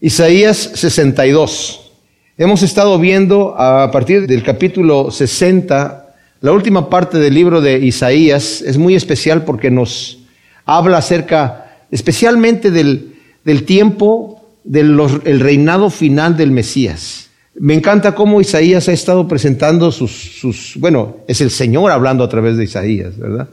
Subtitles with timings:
[0.00, 1.90] Isaías 62.
[2.36, 8.62] Hemos estado viendo a partir del capítulo 60, la última parte del libro de Isaías
[8.62, 10.20] es muy especial porque nos
[10.64, 17.30] habla acerca especialmente del, del tiempo del el reinado final del Mesías.
[17.56, 22.28] Me encanta cómo Isaías ha estado presentando sus, sus, bueno, es el Señor hablando a
[22.28, 23.48] través de Isaías, ¿verdad?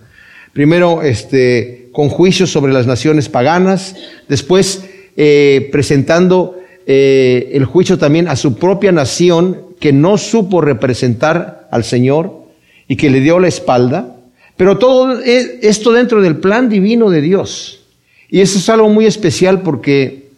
[0.54, 3.96] Primero, este, con juicios sobre las naciones paganas,
[4.30, 4.84] después
[5.18, 6.58] eh, presentando
[6.88, 12.46] eh, el juicio también a su propia nación que no supo representar al Señor
[12.88, 14.16] y que le dio la espalda,
[14.58, 17.82] pero todo e, esto dentro del plan divino de Dios.
[18.30, 20.30] Y eso es algo muy especial porque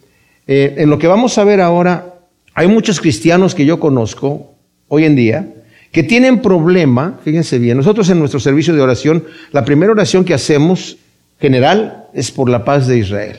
[0.47, 2.15] eh, en lo que vamos a ver ahora,
[2.53, 4.53] hay muchos cristianos que yo conozco
[4.87, 5.53] hoy en día
[5.91, 10.33] que tienen problema, fíjense bien, nosotros en nuestro servicio de oración, la primera oración que
[10.33, 10.97] hacemos
[11.39, 13.37] general es por la paz de Israel.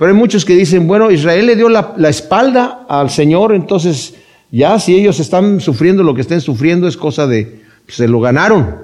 [0.00, 4.14] Pero hay muchos que dicen, bueno, Israel le dio la, espalda al Señor, entonces
[4.50, 8.18] ya si ellos están sufriendo lo que estén sufriendo es cosa de, pues, se lo
[8.18, 8.76] ganaron,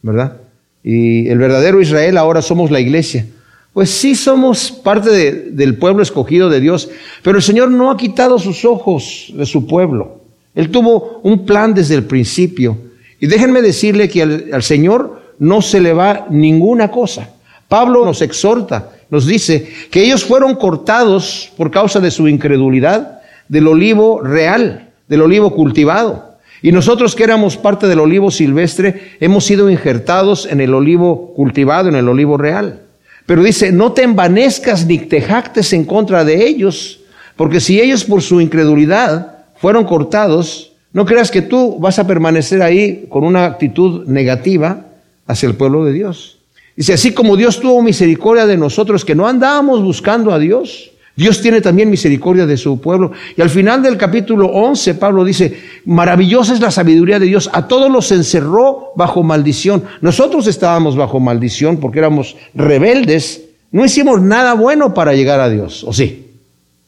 [0.00, 0.38] ¿verdad?
[0.82, 3.26] Y el verdadero Israel ahora somos la iglesia.
[3.74, 5.10] Pues sí somos parte
[5.50, 6.88] del pueblo escogido de Dios,
[7.22, 10.22] pero el Señor no ha quitado sus ojos de su pueblo.
[10.54, 12.78] Él tuvo un plan desde el principio.
[13.20, 17.28] Y déjenme decirle que al Señor no se le va ninguna cosa.
[17.68, 23.68] Pablo nos exhorta nos dice que ellos fueron cortados por causa de su incredulidad del
[23.68, 26.38] olivo real, del olivo cultivado.
[26.62, 31.90] Y nosotros que éramos parte del olivo silvestre, hemos sido injertados en el olivo cultivado,
[31.90, 32.84] en el olivo real.
[33.26, 37.00] Pero dice, no te envanezcas ni te jactes en contra de ellos,
[37.36, 42.62] porque si ellos por su incredulidad fueron cortados, no creas que tú vas a permanecer
[42.62, 44.86] ahí con una actitud negativa
[45.26, 46.38] hacia el pueblo de Dios.
[46.76, 51.42] Dice, así como Dios tuvo misericordia de nosotros que no andábamos buscando a Dios, Dios
[51.42, 53.12] tiene también misericordia de su pueblo.
[53.36, 57.68] Y al final del capítulo 11, Pablo dice, maravillosa es la sabiduría de Dios, a
[57.68, 59.84] todos los encerró bajo maldición.
[60.00, 65.84] Nosotros estábamos bajo maldición porque éramos rebeldes, no hicimos nada bueno para llegar a Dios,
[65.84, 66.30] ¿o sí?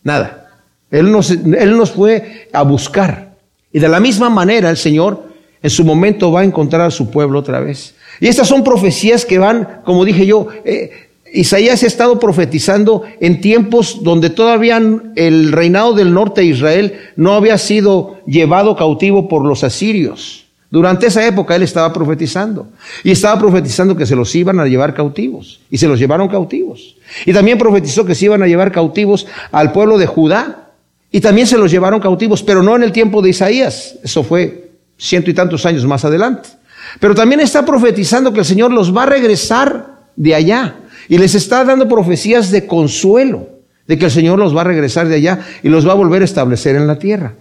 [0.02, 0.48] Nada.
[0.90, 3.34] Él nos, él nos fue a buscar.
[3.72, 5.24] Y de la misma manera el Señor
[5.62, 7.93] en su momento va a encontrar a su pueblo otra vez.
[8.20, 10.90] Y estas son profecías que van, como dije yo, eh,
[11.32, 14.80] Isaías ha estado profetizando en tiempos donde todavía
[15.16, 20.44] el reinado del norte de Israel no había sido llevado cautivo por los asirios.
[20.70, 22.68] Durante esa época él estaba profetizando.
[23.02, 25.60] Y estaba profetizando que se los iban a llevar cautivos.
[25.70, 26.96] Y se los llevaron cautivos.
[27.26, 30.72] Y también profetizó que se iban a llevar cautivos al pueblo de Judá.
[31.12, 33.96] Y también se los llevaron cautivos, pero no en el tiempo de Isaías.
[34.02, 36.48] Eso fue ciento y tantos años más adelante.
[37.00, 40.76] Pero también está profetizando que el Señor los va a regresar de allá.
[41.08, 43.48] Y les está dando profecías de consuelo,
[43.86, 46.22] de que el Señor los va a regresar de allá y los va a volver
[46.22, 47.34] a establecer en la tierra.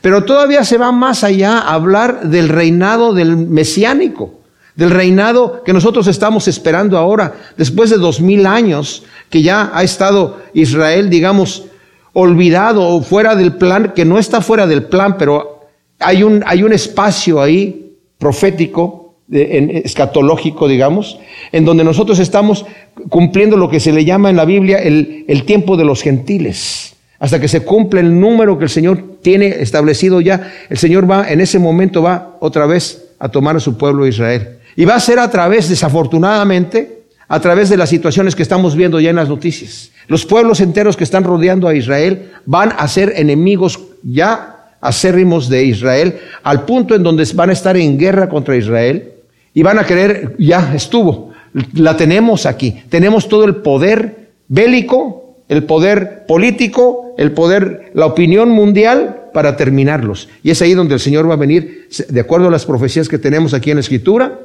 [0.00, 4.40] Pero todavía se va más allá a hablar del reinado del mesiánico,
[4.76, 9.82] del reinado que nosotros estamos esperando ahora, después de dos mil años que ya ha
[9.82, 11.64] estado Israel, digamos,
[12.12, 15.66] olvidado o fuera del plan, que no está fuera del plan, pero
[15.98, 17.87] hay un, hay un espacio ahí
[18.18, 21.18] profético, escatológico, digamos,
[21.52, 22.66] en donde nosotros estamos
[23.08, 26.94] cumpliendo lo que se le llama en la Biblia el, el tiempo de los gentiles.
[27.20, 31.28] Hasta que se cumple el número que el Señor tiene establecido ya, el Señor va,
[31.28, 34.58] en ese momento va otra vez a tomar a su pueblo Israel.
[34.76, 39.00] Y va a ser a través, desafortunadamente, a través de las situaciones que estamos viendo
[39.00, 39.90] ya en las noticias.
[40.06, 45.64] Los pueblos enteros que están rodeando a Israel van a ser enemigos ya acérrimos de
[45.64, 49.12] Israel, al punto en donde van a estar en guerra contra Israel
[49.54, 51.32] y van a querer, ya estuvo,
[51.74, 58.50] la tenemos aquí, tenemos todo el poder bélico, el poder político, el poder, la opinión
[58.50, 60.28] mundial para terminarlos.
[60.42, 63.18] Y es ahí donde el Señor va a venir, de acuerdo a las profecías que
[63.18, 64.38] tenemos aquí en la Escritura,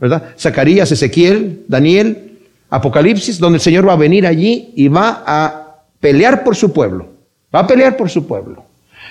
[0.00, 0.34] ¿verdad?
[0.38, 6.42] Zacarías, Ezequiel, Daniel, Apocalipsis, donde el Señor va a venir allí y va a pelear
[6.44, 7.08] por su pueblo,
[7.54, 8.65] va a pelear por su pueblo.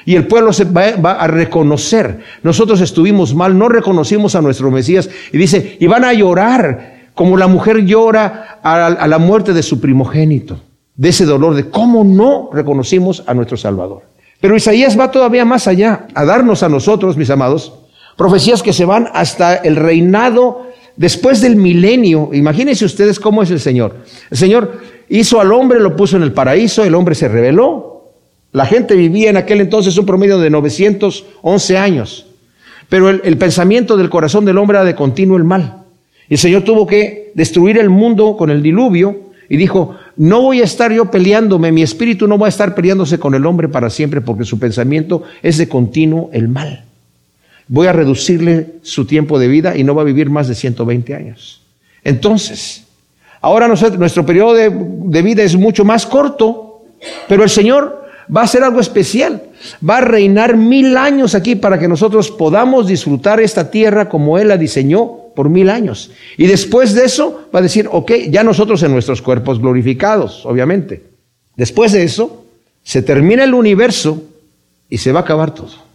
[0.06, 2.20] Y el pueblo se va, a reconocer.
[2.44, 5.10] Nosotros estuvimos mal, no reconocimos a nuestro Mesías.
[5.32, 9.64] Y dice, y van a llorar como la mujer llora a, a la muerte de
[9.64, 10.60] su primogénito.
[10.96, 14.04] De ese dolor de cómo no reconocimos a nuestro Salvador.
[14.40, 17.74] Pero Isaías va todavía más allá, a darnos a nosotros, mis amados,
[18.16, 22.30] profecías que se van hasta el reinado después del milenio.
[22.34, 23.96] Imagínense ustedes cómo es el Señor.
[24.30, 24.80] El Señor
[25.10, 27.95] hizo al hombre, lo puso en el paraíso, el hombre se rebeló,
[28.56, 32.26] la gente vivía en aquel entonces un promedio de 911 años.
[32.88, 35.84] Pero el, pensamiento del corazón del hombre era de continuo el mal.
[36.30, 40.62] Y el Señor tuvo que destruir el mundo con el diluvio y dijo, no voy
[40.62, 43.90] a estar yo peleándome, mi espíritu no va a estar peleándose con el hombre para
[43.90, 46.86] siempre porque su pensamiento es de continuo el mal.
[47.68, 51.14] Voy a reducirle su tiempo de vida y no va a vivir más de 120
[51.14, 51.62] años.
[52.06, 52.86] Entonces,
[53.42, 56.86] ahora nuestro periodo de, de vida es mucho más corto,
[57.28, 59.44] pero el Señor va a hacer algo especial.
[59.88, 64.50] Va a reinar mil años aquí para que nosotros podamos disfrutar esta tierra como Él
[64.50, 66.12] la diseñó por mil años.
[66.38, 71.04] Y después de eso va a decir, ok, ya nosotros en nuestros cuerpos glorificados, obviamente.
[71.56, 72.46] Después de eso,
[72.84, 74.24] se termina el universo
[74.90, 75.86] y se va a acabar todo.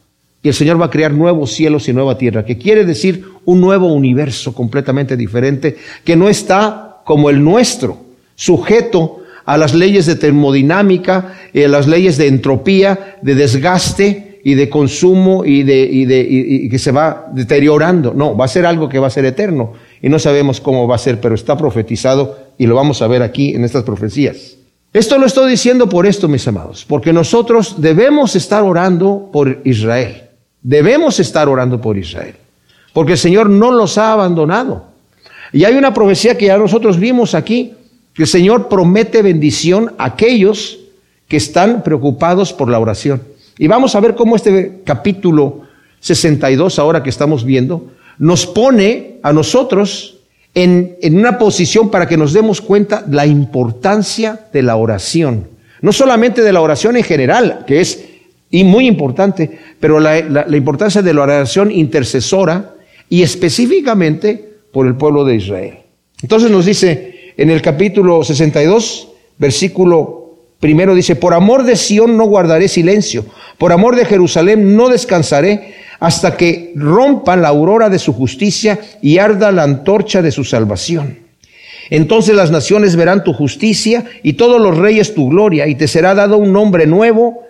[0.43, 3.61] Y el Señor va a crear nuevos cielos y nueva tierra, que quiere decir un
[3.61, 7.99] nuevo universo completamente diferente, que no está como el nuestro,
[8.35, 14.69] sujeto a las leyes de termodinámica, a las leyes de entropía, de desgaste y de
[14.69, 18.15] consumo y, de, y, de, y que se va deteriorando.
[18.15, 19.73] No, va a ser algo que va a ser eterno
[20.03, 23.23] y no sabemos cómo va a ser, pero está profetizado y lo vamos a ver
[23.23, 24.57] aquí en estas profecías.
[24.93, 30.23] Esto lo estoy diciendo por esto, mis amados, porque nosotros debemos estar orando por Israel.
[30.63, 32.35] Debemos estar orando por Israel,
[32.93, 34.87] porque el Señor no los ha abandonado.
[35.53, 37.73] Y hay una profecía que ya nosotros vimos aquí,
[38.17, 40.79] el Señor promete bendición a aquellos
[41.29, 43.23] que están preocupados por la oración.
[43.59, 45.63] Y vamos a ver cómo este capítulo
[46.01, 50.19] 62, ahora que estamos viendo, nos pone a nosotros
[50.55, 55.49] en, en, una posición para que nos demos cuenta la importancia de la oración.
[55.81, 58.05] No solamente de la oración en general, que es
[58.51, 62.75] y muy importante, pero la, la, la importancia de la oración intercesora
[63.09, 65.79] y específicamente por el pueblo de Israel.
[66.23, 69.09] Entonces nos dice en el capítulo 62,
[69.39, 73.25] versículo primero dice, por amor de Sión no guardaré silencio,
[73.57, 79.17] por amor de Jerusalén no descansaré hasta que rompa la aurora de su justicia y
[79.17, 81.21] arda la antorcha de su salvación.
[81.89, 86.15] Entonces las naciones verán tu justicia y todos los reyes tu gloria, y te será
[86.15, 87.41] dado un nombre nuevo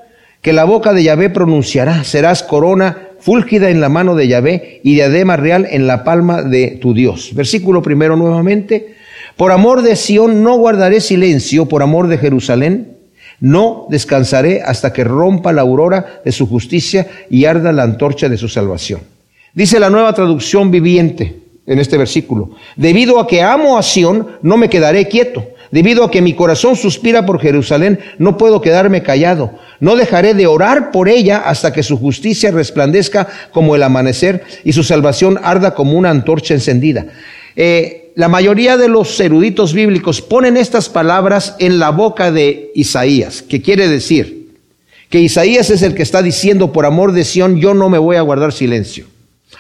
[0.41, 2.05] que la boca de Yahvé pronunciará.
[2.05, 6.79] Serás corona fúlgida en la mano de Yahvé y diadema real en la palma de
[6.81, 7.35] tu Dios.
[7.35, 9.00] Versículo primero nuevamente.
[9.41, 12.99] Por amor de Sión no guardaré silencio, por amor de Jerusalén
[13.41, 18.37] no descansaré hasta que rompa la aurora de su justicia y arda la antorcha de
[18.37, 19.01] su salvación.
[19.55, 24.59] Dice la nueva traducción viviente en este versículo, debido a que amo a Sión, no
[24.59, 25.43] me quedaré quieto.
[25.71, 29.53] Debido a que mi corazón suspira por Jerusalén, no puedo quedarme callado.
[29.79, 34.75] No dejaré de orar por ella hasta que su justicia resplandezca como el amanecer y
[34.75, 37.07] su salvación arda como una antorcha encendida.
[37.57, 43.43] Eh, la mayoría de los eruditos bíblicos ponen estas palabras en la boca de Isaías,
[43.43, 44.41] que quiere decir
[45.09, 48.17] que Isaías es el que está diciendo, por amor de Sión, yo no me voy
[48.17, 49.07] a guardar silencio.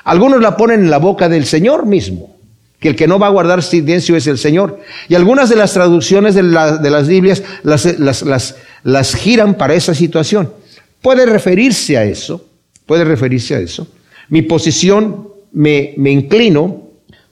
[0.04, 2.36] Algunos la ponen en la boca del Señor mismo,
[2.78, 4.80] que el que no va a guardar silencio es el Señor.
[5.08, 9.74] Y algunas de las traducciones de, de las Biblias las, las, las, las giran para
[9.74, 10.52] esa situación.
[11.02, 12.44] Puede referirse a eso,
[12.86, 13.88] puede referirse a eso.
[14.28, 16.79] Mi posición me, me inclino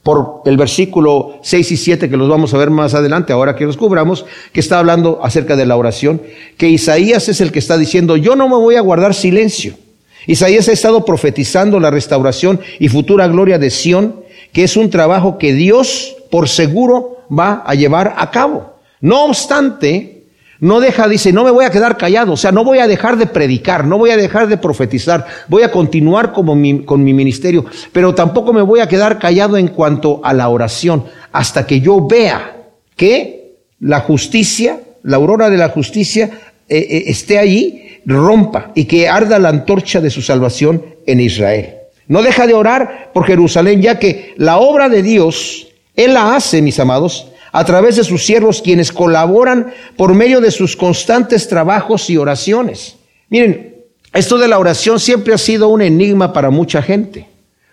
[0.09, 3.67] por el versículo 6 y 7 que los vamos a ver más adelante, ahora que
[3.67, 6.19] los cubramos, que está hablando acerca de la oración,
[6.57, 9.75] que Isaías es el que está diciendo, yo no me voy a guardar silencio.
[10.25, 14.21] Isaías ha estado profetizando la restauración y futura gloria de Sión,
[14.51, 18.77] que es un trabajo que Dios por seguro va a llevar a cabo.
[19.01, 20.18] No obstante,
[20.59, 23.17] no deja, dice, no me voy a quedar callado, o sea, no voy a dejar
[23.17, 27.65] de predicar, no voy a dejar de profetizar, voy a continuar como con mi ministerio,
[27.93, 32.05] pero tampoco me voy a quedar callado en cuanto a la oración, hasta que yo
[32.05, 32.57] vea
[32.97, 36.29] que la justicia, la aurora de la justicia,
[36.67, 41.75] eh, eh, esté allí, rompa y que arda la antorcha de su salvación en Israel.
[42.07, 46.61] No deja de orar por Jerusalén, ya que la obra de Dios, Él la hace,
[46.61, 52.09] mis amados, a través de sus siervos quienes colaboran por medio de sus constantes trabajos
[52.09, 52.95] y oraciones.
[53.29, 53.75] Miren,
[54.13, 57.27] esto de la oración siempre ha sido un enigma para mucha gente.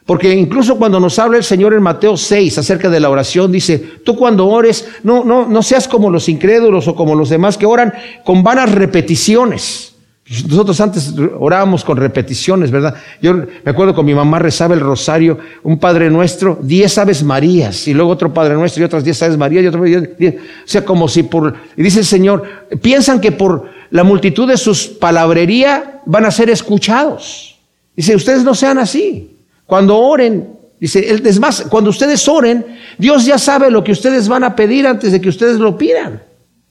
[0.07, 3.79] Porque incluso cuando nos habla el Señor en Mateo 6 acerca de la oración, dice,
[4.05, 7.67] tú cuando ores, no, no, no seas como los incrédulos o como los demás que
[7.67, 7.93] oran
[8.25, 9.96] con vanas repeticiones.
[10.29, 12.97] Nosotros antes orábamos con repeticiones, ¿verdad?
[13.23, 17.87] Yo me acuerdo con mi mamá rezaba el rosario, un Padre Nuestro, diez Aves Marías,
[17.87, 20.85] y luego otro Padre Nuestro y otras diez Aves Marías, y otro, diez, o sea,
[20.85, 22.43] como si por, y dice el Señor,
[22.83, 27.61] piensan que por la multitud de sus palabrería van a ser escuchados.
[27.95, 29.39] Dice, ustedes no sean así.
[29.65, 30.49] Cuando oren,
[30.81, 32.67] dice, es más, cuando ustedes oren,
[32.99, 36.21] Dios ya sabe lo que ustedes van a pedir antes de que ustedes lo pidan.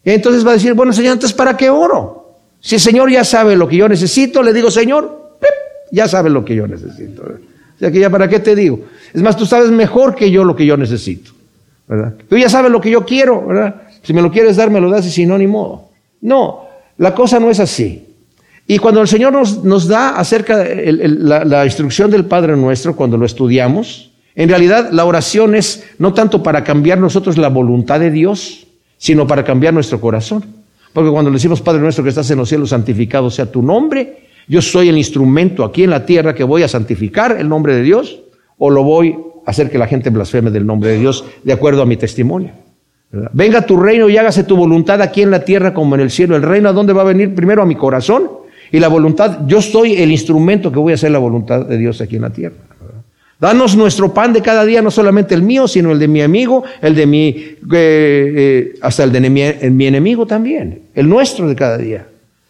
[0.04, 2.25] Y entonces va a decir, bueno, Señor, entonces, ¿para qué oro?
[2.66, 5.38] Si el Señor ya sabe lo que yo necesito, le digo, Señor,
[5.92, 7.22] ya sabe lo que yo necesito.
[7.22, 8.80] O sea que ya para qué te digo.
[9.14, 11.30] Es más, tú sabes mejor que yo lo que yo necesito.
[12.28, 13.48] Tú ya sabes lo que yo quiero.
[14.02, 15.90] Si me lo quieres dar, me lo das y si no, ni modo.
[16.22, 16.66] No,
[16.98, 18.04] la cosa no es así.
[18.66, 22.96] Y cuando el Señor nos, nos da acerca de la, la instrucción del Padre nuestro,
[22.96, 28.00] cuando lo estudiamos, en realidad la oración es no tanto para cambiar nosotros la voluntad
[28.00, 28.66] de Dios,
[28.98, 30.65] sino para cambiar nuestro corazón.
[30.96, 34.30] Porque cuando le decimos, Padre nuestro que estás en los cielos, santificado sea tu nombre,
[34.48, 37.84] yo soy el instrumento aquí en la tierra que voy a santificar el nombre de
[37.84, 38.22] Dios,
[38.58, 39.14] o lo voy
[39.46, 42.52] a hacer que la gente blasfeme del nombre de Dios de acuerdo a mi testimonio.
[43.34, 46.38] Venga tu reino y hágase tu voluntad aquí en la tierra como en el cielo.
[46.38, 48.30] El reino a dónde va a venir primero a mi corazón
[48.72, 52.00] y la voluntad, yo soy el instrumento que voy a hacer la voluntad de Dios
[52.00, 52.56] aquí en la tierra.
[53.40, 56.64] Danos nuestro pan de cada día, no solamente el mío, sino el de mi amigo,
[56.82, 61.56] el de mi, eh, eh, hasta el de mi, mi, enemigo también, el nuestro de
[61.56, 62.08] cada día.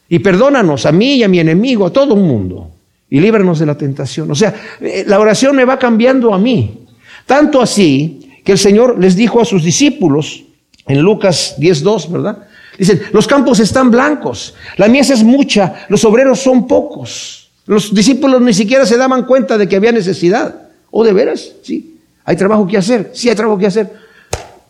[0.07, 2.69] Y perdónanos a mí y a mi enemigo, a todo el mundo,
[3.09, 4.29] y líbranos de la tentación.
[4.29, 6.85] O sea, eh, la oración me va cambiando a mí.
[7.25, 10.43] Tanto así que el Señor les dijo a sus discípulos,
[10.87, 12.47] en Lucas 10.2, ¿verdad?
[12.77, 17.49] Dicen, los campos están blancos, la mies es mucha, los obreros son pocos.
[17.65, 20.64] Los discípulos ni siquiera se daban cuenta de que había necesidad.
[20.97, 21.51] ¿O de veras?
[21.61, 21.99] Sí.
[22.23, 23.11] ¿Hay trabajo que hacer?
[23.13, 23.91] Sí, hay trabajo que hacer.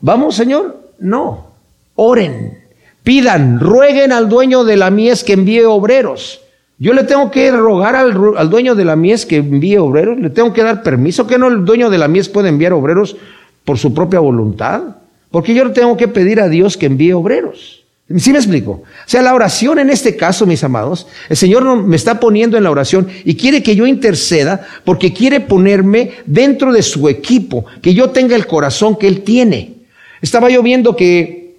[0.01, 0.89] ¿Vamos, Señor?
[0.98, 1.51] No.
[1.94, 2.63] Oren,
[3.03, 6.41] pidan, rueguen al dueño de la mies que envíe obreros.
[6.79, 10.51] Yo le tengo que rogar al, dueño de la mies que envíe obreros, le tengo
[10.51, 13.15] que dar permiso, que no el dueño de la mies puede enviar obreros
[13.63, 14.82] por su propia voluntad,
[15.29, 17.85] porque yo le tengo que pedir a Dios que envíe obreros.
[18.18, 18.72] ¿Sí me explico?
[18.72, 22.64] O sea, la oración en este caso, mis amados, el Señor me está poniendo en
[22.64, 27.96] la oración y quiere que yo interceda porque quiere ponerme dentro de su equipo, que
[27.96, 29.74] yo tenga el corazón que Él tiene.
[30.22, 31.56] Estaba yo viendo que,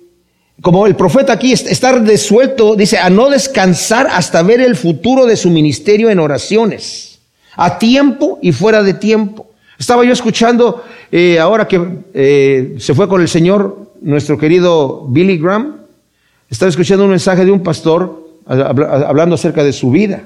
[0.60, 5.36] como el profeta aquí, estar desuelto, dice, a no descansar hasta ver el futuro de
[5.36, 7.18] su ministerio en oraciones,
[7.56, 9.50] a tiempo y fuera de tiempo.
[9.80, 11.80] Estaba yo escuchando, eh, ahora que
[12.14, 15.85] eh, se fue con el Señor, nuestro querido Billy Graham,
[16.50, 20.22] estaba escuchando un mensaje de un pastor hablando acerca de su vida,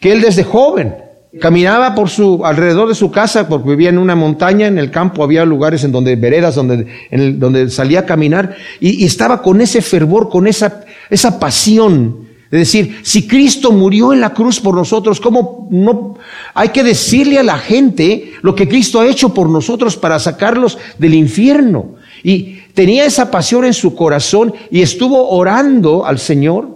[0.00, 0.94] que él desde joven
[1.40, 5.22] caminaba por su alrededor de su casa porque vivía en una montaña, en el campo
[5.22, 9.60] había lugares en donde veredas donde en donde salía a caminar y, y, estaba con
[9.60, 14.74] ese fervor, con esa esa pasión de decir, si Cristo murió en la cruz por
[14.74, 16.16] nosotros, ¿cómo no
[16.52, 20.76] hay que decirle a la gente lo que Cristo ha hecho por nosotros para sacarlos
[20.98, 21.94] del infierno?
[22.24, 26.68] Y tenía esa pasión en su corazón y estuvo orando al Señor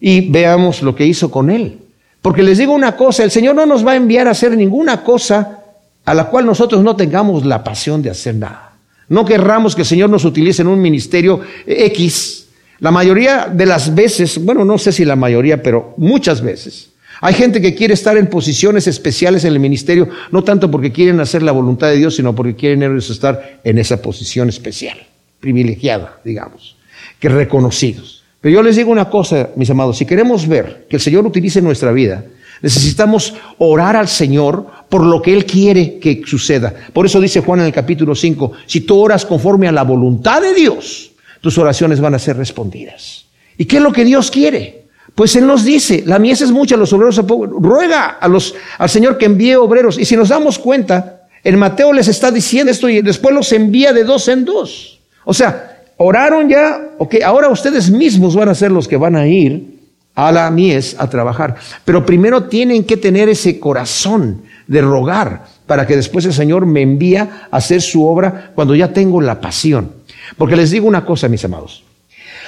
[0.00, 1.78] y veamos lo que hizo con él.
[2.20, 5.02] Porque les digo una cosa, el Señor no nos va a enviar a hacer ninguna
[5.02, 5.60] cosa
[6.04, 8.72] a la cual nosotros no tengamos la pasión de hacer nada.
[9.08, 12.46] No querramos que el Señor nos utilice en un ministerio X.
[12.78, 16.90] La mayoría de las veces, bueno, no sé si la mayoría, pero muchas veces,
[17.20, 21.20] hay gente que quiere estar en posiciones especiales en el ministerio, no tanto porque quieren
[21.20, 24.98] hacer la voluntad de Dios, sino porque quieren ellos estar en esa posición especial
[25.42, 26.76] privilegiada, digamos,
[27.18, 28.22] que reconocidos.
[28.40, 31.60] Pero yo les digo una cosa, mis amados, si queremos ver que el Señor utilice
[31.60, 32.24] nuestra vida,
[32.62, 36.72] necesitamos orar al Señor por lo que Él quiere que suceda.
[36.92, 40.40] Por eso dice Juan en el capítulo 5, si tú oras conforme a la voluntad
[40.40, 43.26] de Dios, tus oraciones van a ser respondidas.
[43.58, 44.86] ¿Y qué es lo que Dios quiere?
[45.14, 47.50] Pues Él nos dice, la mies es mucha, los obreros son pocos.
[47.50, 49.98] Ruega a los, al Señor que envíe obreros.
[49.98, 53.92] Y si nos damos cuenta, en Mateo les está diciendo esto y después los envía
[53.92, 55.01] de dos en dos.
[55.24, 59.26] O sea, oraron ya, ok, ahora ustedes mismos van a ser los que van a
[59.26, 59.80] ir
[60.14, 61.56] a la mies a trabajar.
[61.84, 66.82] Pero primero tienen que tener ese corazón de rogar para que después el Señor me
[66.82, 69.92] envía a hacer su obra cuando ya tengo la pasión.
[70.36, 71.84] Porque les digo una cosa, mis amados.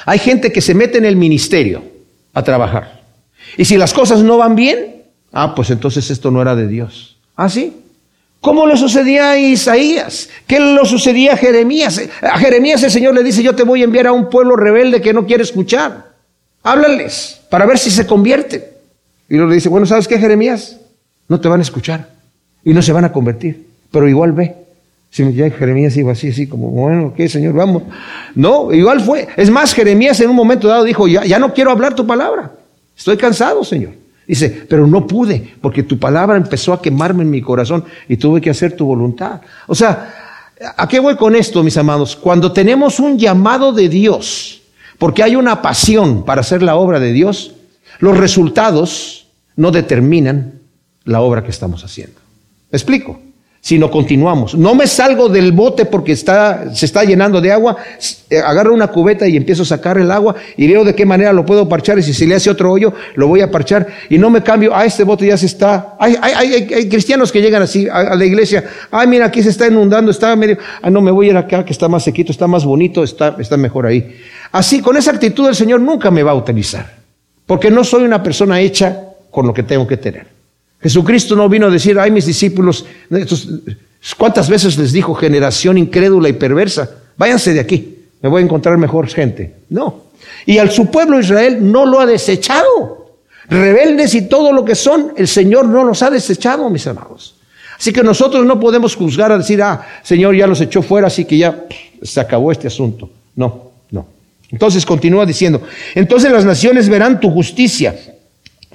[0.07, 1.83] Hay gente que se mete en el ministerio
[2.35, 3.03] a trabajar.
[3.57, 7.17] Y si las cosas no van bien, ah, pues entonces esto no era de Dios.
[7.37, 7.84] ¿Ah, sí?
[8.45, 10.29] ¿Cómo le sucedía a Isaías?
[10.47, 11.99] ¿Qué le sucedía a Jeremías?
[12.21, 15.01] A Jeremías el Señor le dice, yo te voy a enviar a un pueblo rebelde
[15.01, 16.13] que no quiere escuchar.
[16.63, 18.63] Háblales para ver si se convierten.
[19.31, 20.79] Y luego le dice, bueno, ¿sabes qué, Jeremías?
[21.27, 22.11] No te van a escuchar
[22.63, 24.55] y no se van a convertir, pero igual ve.
[25.09, 27.55] Si Jeremías iba así, así como, bueno, ¿qué, Señor?
[27.55, 27.85] Vamos.
[28.35, 29.27] No, igual fue.
[29.39, 32.53] Es más, Jeremías en un momento dado dijo, ya no quiero hablar tu palabra.
[32.95, 34.04] Estoy cansado, Señor.
[34.27, 38.41] Dice, pero no pude, porque tu palabra empezó a quemarme en mi corazón y tuve
[38.41, 39.41] que hacer tu voluntad.
[39.67, 42.17] O sea, ¿a qué voy con esto, mis amados?
[42.17, 44.63] Cuando tenemos un llamado de Dios,
[44.99, 47.55] porque hay una pasión para hacer la obra de Dios,
[47.99, 49.27] los resultados
[49.57, 50.61] no determinan
[51.05, 52.19] la obra que estamos haciendo.
[52.71, 53.21] ¿Me explico?
[53.65, 54.55] Sino continuamos.
[54.55, 57.79] No me salgo del bote porque está, se está llenando de agua,
[58.29, 61.33] eh, agarro una cubeta y empiezo a sacar el agua y veo de qué manera
[61.33, 64.19] lo puedo parchar y si se le hace otro hoyo, lo voy a parchar y
[64.19, 67.89] no me cambio, ah, este bote ya se está, hay, hay, cristianos que llegan así
[67.91, 71.29] a, la iglesia, ay, mira, aquí se está inundando, está medio, ah, no, me voy
[71.29, 74.15] a ir acá que está más sequito, está más bonito, está, está mejor ahí.
[74.53, 76.97] Así, con esa actitud el Señor nunca me va a utilizar,
[77.47, 80.34] porque no soy una persona hecha con lo que tengo que tener.
[80.85, 82.85] Jesucristo no vino a decir, ay mis discípulos,
[84.19, 86.91] ¿cuántas veces les dijo generación incrédula y perversa?
[87.17, 89.55] Váyanse de aquí, me voy a encontrar mejor gente.
[89.71, 90.05] No.
[90.45, 93.17] Y al su pueblo Israel no lo ha desechado.
[93.49, 97.37] Rebeldes y todo lo que son, el Señor no los ha desechado, mis amados.
[97.79, 101.25] Así que nosotros no podemos juzgar a decir, ah, Señor ya los echó fuera, así
[101.25, 101.65] que ya
[102.03, 103.09] se acabó este asunto.
[103.37, 104.07] No, no.
[104.51, 105.63] Entonces continúa diciendo,
[105.95, 107.95] entonces las naciones verán tu justicia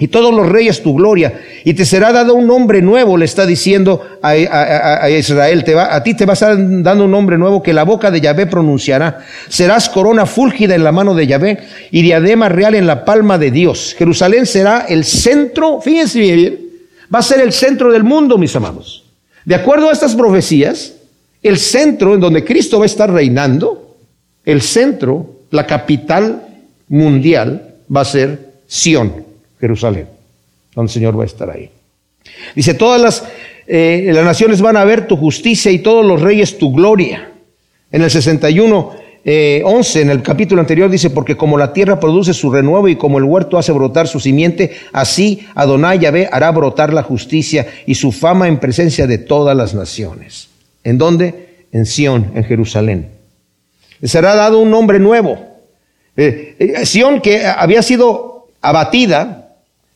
[0.00, 3.44] y todos los reyes tu gloria, y te será dado un nombre nuevo, le está
[3.44, 7.74] diciendo a, Israel, te va, a ti te va a dando un nombre nuevo que
[7.74, 9.18] la boca de Yahvé pronunciará.
[9.50, 11.58] Serás corona fúlgida en la mano de Yahvé
[11.90, 13.94] y diadema real en la palma de Dios.
[13.96, 16.58] Jerusalén será el centro, fíjense bien,
[17.14, 19.04] va a ser el centro del mundo, mis amados.
[19.44, 20.94] De acuerdo a estas profecías,
[21.42, 23.98] el centro en donde Cristo va a estar reinando,
[24.46, 26.42] el centro, la capital
[26.88, 29.29] mundial, va a ser Sión.
[29.60, 30.08] Jerusalén,
[30.74, 31.70] donde el Señor va a estar ahí.
[32.54, 33.24] Dice, todas las,
[33.66, 37.32] eh, las naciones van a ver tu justicia y todos los reyes tu gloria.
[37.92, 42.32] En el 61, 11, eh, en el capítulo anterior dice, porque como la tierra produce
[42.32, 46.92] su renuevo y como el huerto hace brotar su simiente, así Adonai Yahvé hará brotar
[46.92, 50.48] la justicia y su fama en presencia de todas las naciones.
[50.84, 51.66] ¿En dónde?
[51.72, 53.10] En Sión, en Jerusalén.
[54.02, 55.38] Será dado un nombre nuevo.
[56.16, 59.39] Eh, Sión que había sido abatida,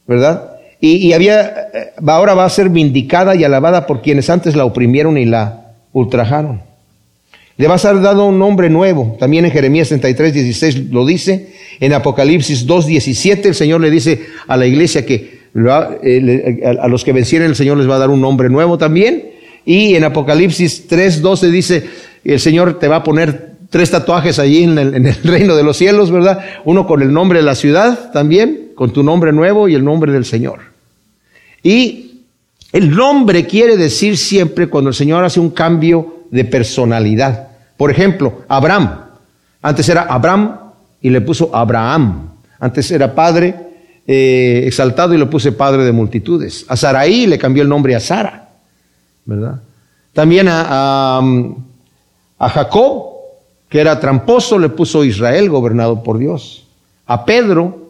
[0.07, 0.51] ¿verdad?
[0.81, 5.17] Y, había, eh, ahora va a ser vindicada y alabada por quienes antes la oprimieron
[5.17, 6.61] y la ultrajaron.
[7.57, 9.17] Le va a ser dado un nombre nuevo.
[9.19, 11.55] También en Jeremías 33, 16 lo dice.
[11.81, 17.03] En Apocalipsis 2, 17 el Señor le dice a la iglesia que eh, a los
[17.03, 19.31] que vencieren el Señor les va a dar un nombre nuevo también.
[19.65, 21.85] Y en Apocalipsis 3, 12 dice,
[22.25, 25.63] el Señor te va a poner tres tatuajes allí en el, en el reino de
[25.63, 26.41] los cielos, ¿verdad?
[26.67, 30.13] Uno con el nombre de la ciudad también con tu nombre nuevo y el nombre
[30.13, 30.61] del Señor.
[31.63, 32.23] Y
[32.73, 37.49] el nombre quiere decir siempre cuando el Señor hace un cambio de personalidad.
[37.77, 39.01] Por ejemplo, Abraham.
[39.63, 40.59] Antes era Abraham
[41.01, 42.31] y le puso Abraham.
[42.59, 43.55] Antes era padre
[44.07, 46.67] eh, exaltado y le puse padre de multitudes.
[46.69, 48.49] A Saraí le cambió el nombre a Sara.
[49.25, 49.63] ¿Verdad?
[50.13, 51.21] También a,
[52.39, 53.05] a Jacob,
[53.69, 56.67] que era tramposo, le puso Israel, gobernado por Dios.
[57.07, 57.84] A Pedro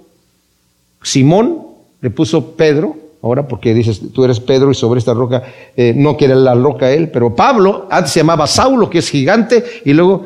[1.05, 1.59] Simón
[2.01, 5.43] le puso Pedro, ahora porque dices, tú eres Pedro y sobre esta roca
[5.77, 9.65] eh, no quiere la roca él, pero Pablo, antes se llamaba Saulo, que es gigante,
[9.85, 10.25] y luego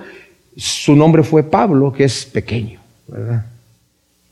[0.57, 3.45] su nombre fue Pablo, que es pequeño, ¿verdad?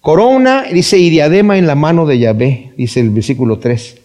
[0.01, 3.97] Corona, dice, y diadema en la mano de Yahvé, dice el versículo 3.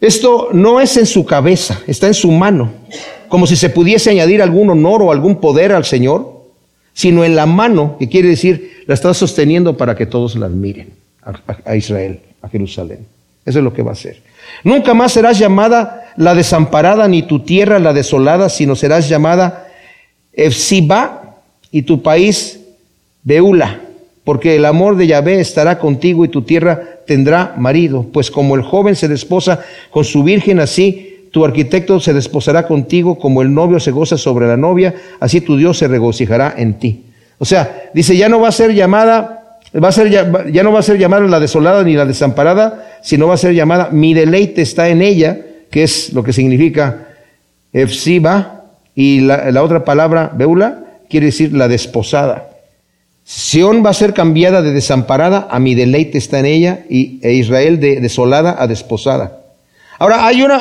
[0.00, 2.70] Esto no es en su cabeza, está en su mano,
[3.28, 6.42] como si se pudiese añadir algún honor o algún poder al Señor,
[6.94, 11.05] sino en la mano, que quiere decir, la está sosteniendo para que todos la admiren
[11.64, 13.06] a, Israel, a Jerusalén.
[13.44, 14.22] Eso es lo que va a hacer.
[14.64, 19.68] Nunca más serás llamada la desamparada ni tu tierra la desolada, sino serás llamada
[20.32, 21.36] Efsiba
[21.70, 22.60] y tu país
[23.22, 23.80] Beula,
[24.24, 28.62] porque el amor de Yahvé estará contigo y tu tierra tendrá marido, pues como el
[28.62, 29.60] joven se desposa
[29.90, 34.46] con su virgen, así tu arquitecto se desposará contigo, como el novio se goza sobre
[34.46, 37.04] la novia, así tu Dios se regocijará en ti.
[37.38, 39.35] O sea, dice, ya no va a ser llamada
[39.82, 40.24] Va a ser, ya,
[40.62, 43.90] no va a ser llamada la desolada ni la desamparada, sino va a ser llamada
[43.92, 45.38] mi deleite está en ella,
[45.70, 47.08] que es lo que significa
[47.72, 52.50] Efsiba, y la, otra palabra, Beula, quiere decir la desposada.
[53.24, 57.34] Sión va a ser cambiada de desamparada a mi deleite está en ella, y, e
[57.34, 59.42] Israel de desolada a desposada.
[59.98, 60.52] Ahora, hay un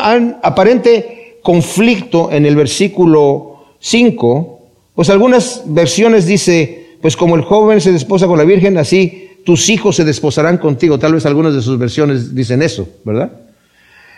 [0.41, 4.59] aparente conflicto en el versículo 5,
[4.95, 9.69] pues algunas versiones dice, pues como el joven se desposa con la Virgen, así tus
[9.69, 10.97] hijos se desposarán contigo.
[10.97, 13.31] Tal vez algunas de sus versiones dicen eso, ¿verdad?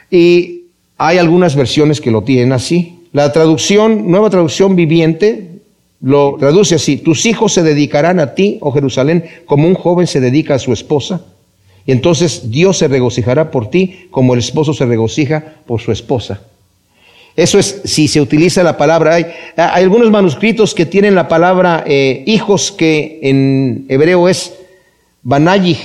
[0.10, 3.00] Y hay algunas versiones que lo tienen así.
[3.12, 5.60] La traducción, nueva traducción viviente,
[6.00, 6.96] lo traduce así.
[6.96, 10.72] Tus hijos se dedicarán a ti, oh Jerusalén, como un joven se dedica a su
[10.72, 11.26] esposa.
[11.86, 16.40] Y entonces Dios se regocijará por ti como el esposo se regocija por su esposa.
[17.38, 19.14] Eso es si se utiliza la palabra.
[19.14, 24.54] Hay, algunos manuscritos que tienen la palabra eh, hijos que en hebreo es
[25.22, 25.78] banayih.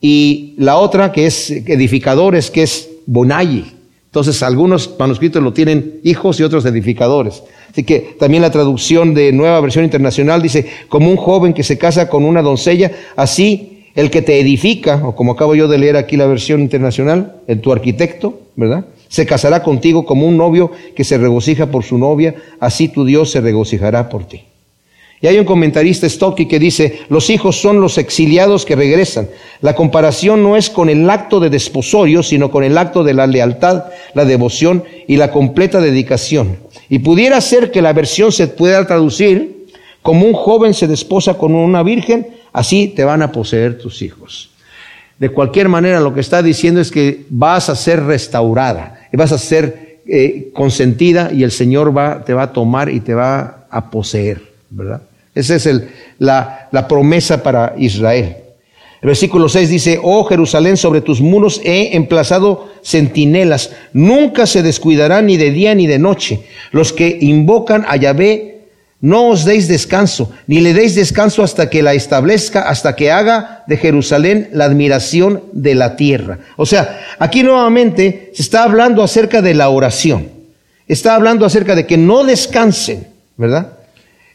[0.00, 3.66] Y la otra que es edificadores que es bonayih.
[4.06, 7.42] Entonces, algunos manuscritos lo tienen hijos y otros edificadores.
[7.70, 11.76] Así que también la traducción de Nueva Versión Internacional dice, como un joven que se
[11.76, 15.98] casa con una doncella, así el que te edifica, o como acabo yo de leer
[15.98, 18.86] aquí la versión internacional, en tu arquitecto, ¿verdad?
[19.08, 23.30] Se casará contigo como un novio que se regocija por su novia, así tu Dios
[23.30, 24.44] se regocijará por ti.
[25.20, 29.28] Y hay un comentarista Stocky que dice, los hijos son los exiliados que regresan.
[29.62, 33.26] La comparación no es con el acto de desposorio, sino con el acto de la
[33.26, 36.58] lealtad, la devoción y la completa dedicación.
[36.90, 39.56] Y pudiera ser que la versión se pueda traducir
[40.06, 44.50] como un joven se desposa con una virgen, así te van a poseer tus hijos.
[45.18, 49.38] De cualquier manera, lo que está diciendo es que vas a ser restaurada, vas a
[49.38, 53.90] ser eh, consentida y el Señor va, te va a tomar y te va a
[53.90, 55.02] poseer, ¿verdad?
[55.34, 58.36] Esa es el, la, la promesa para Israel.
[59.02, 65.26] El versículo 6 dice, oh Jerusalén, sobre tus muros he emplazado centinelas, nunca se descuidarán
[65.26, 66.40] ni de día ni de noche.
[66.72, 68.55] Los que invocan a Yahvé
[69.00, 73.64] no os deis descanso, ni le deis descanso hasta que la establezca, hasta que haga
[73.66, 76.38] de Jerusalén la admiración de la tierra.
[76.56, 80.30] O sea, aquí nuevamente se está hablando acerca de la oración.
[80.88, 83.72] Está hablando acerca de que no descansen, ¿verdad?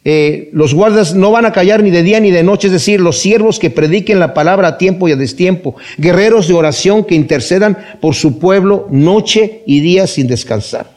[0.03, 2.99] Eh, los guardas no van a callar ni de día ni de noche, es decir,
[2.99, 7.15] los siervos que prediquen la palabra a tiempo y a destiempo, guerreros de oración que
[7.15, 10.89] intercedan por su pueblo noche y día sin descansar.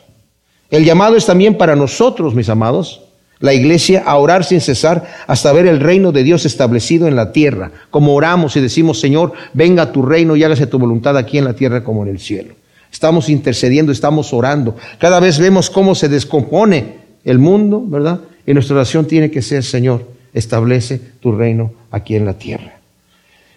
[0.71, 3.04] El llamado es también para nosotros, mis amados,
[3.45, 7.31] la iglesia a orar sin cesar hasta ver el reino de Dios establecido en la
[7.31, 11.45] tierra, como oramos y decimos, Señor, venga tu reino y hágase tu voluntad aquí en
[11.45, 12.55] la tierra como en el cielo.
[12.91, 14.79] Estamos intercediendo, estamos orando.
[14.99, 18.21] Cada vez vemos cómo se descompone el mundo, ¿verdad?
[18.47, 22.79] Y nuestra oración tiene que ser, Señor, establece tu reino aquí en la tierra.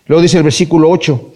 [0.08, 1.34] Luego dice el versículo 8,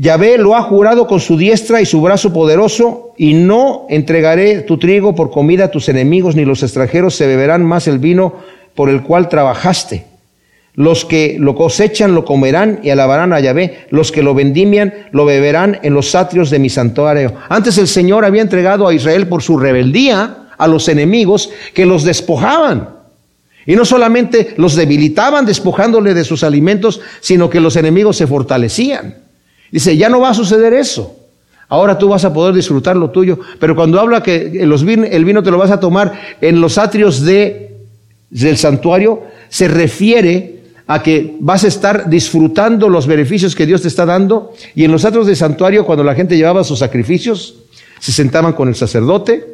[0.00, 4.78] Yahvé lo ha jurado con su diestra y su brazo poderoso, y no entregaré tu
[4.78, 8.34] trigo por comida a tus enemigos, ni los extranjeros se beberán más el vino
[8.76, 10.06] por el cual trabajaste.
[10.74, 13.86] Los que lo cosechan lo comerán y alabarán a Yahvé.
[13.90, 17.34] Los que lo vendimian lo beberán en los atrios de mi santuario.
[17.48, 22.04] Antes el Señor había entregado a Israel por su rebeldía a los enemigos que los
[22.04, 22.90] despojaban.
[23.66, 29.27] Y no solamente los debilitaban despojándole de sus alimentos, sino que los enemigos se fortalecían.
[29.70, 31.16] Dice, ya no va a suceder eso.
[31.68, 33.38] Ahora tú vas a poder disfrutar lo tuyo.
[33.60, 37.76] Pero cuando habla que el vino te lo vas a tomar en los atrios de,
[38.30, 43.88] del santuario, se refiere a que vas a estar disfrutando los beneficios que Dios te
[43.88, 44.54] está dando.
[44.74, 47.56] Y en los atrios del santuario, cuando la gente llevaba sus sacrificios,
[48.00, 49.44] se sentaban con el sacerdote,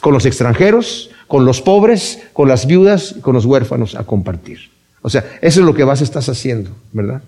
[0.00, 4.70] con los extranjeros, con los pobres, con las viudas, con los huérfanos a compartir.
[5.02, 7.22] O sea, eso es lo que vas a estar haciendo, ¿verdad?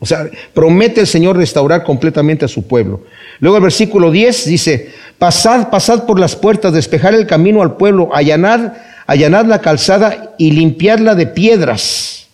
[0.00, 3.02] O sea, promete el Señor restaurar completamente a su pueblo.
[3.40, 8.10] Luego el versículo 10 dice, pasad, pasad por las puertas, despejar el camino al pueblo,
[8.14, 8.74] allanad,
[9.06, 12.28] allanad la calzada y limpiadla de piedras.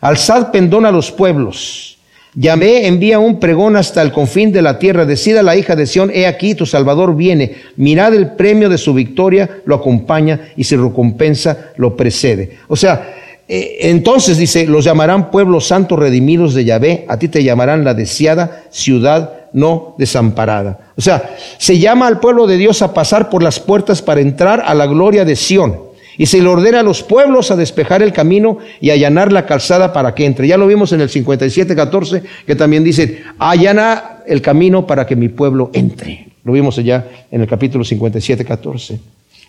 [0.00, 1.96] Alzad pendón a los pueblos.
[2.34, 5.06] Llamé, envía un pregón hasta el confín de la tierra.
[5.06, 7.56] Decida la hija de Sión, he aquí, tu Salvador viene.
[7.76, 12.58] Mirad el premio de su victoria, lo acompaña y su recompensa lo precede.
[12.68, 13.14] O sea,
[13.48, 18.64] entonces dice, los llamarán pueblos santos redimidos de Yahvé, a ti te llamarán la deseada
[18.70, 20.90] ciudad no desamparada.
[20.96, 24.62] O sea, se llama al pueblo de Dios a pasar por las puertas para entrar
[24.66, 25.86] a la gloria de Sión.
[26.18, 29.92] Y se le ordena a los pueblos a despejar el camino y allanar la calzada
[29.92, 30.48] para que entre.
[30.48, 35.28] Ya lo vimos en el 57.14, que también dice, allana el camino para que mi
[35.28, 36.28] pueblo entre.
[36.42, 38.98] Lo vimos allá en el capítulo 57.14.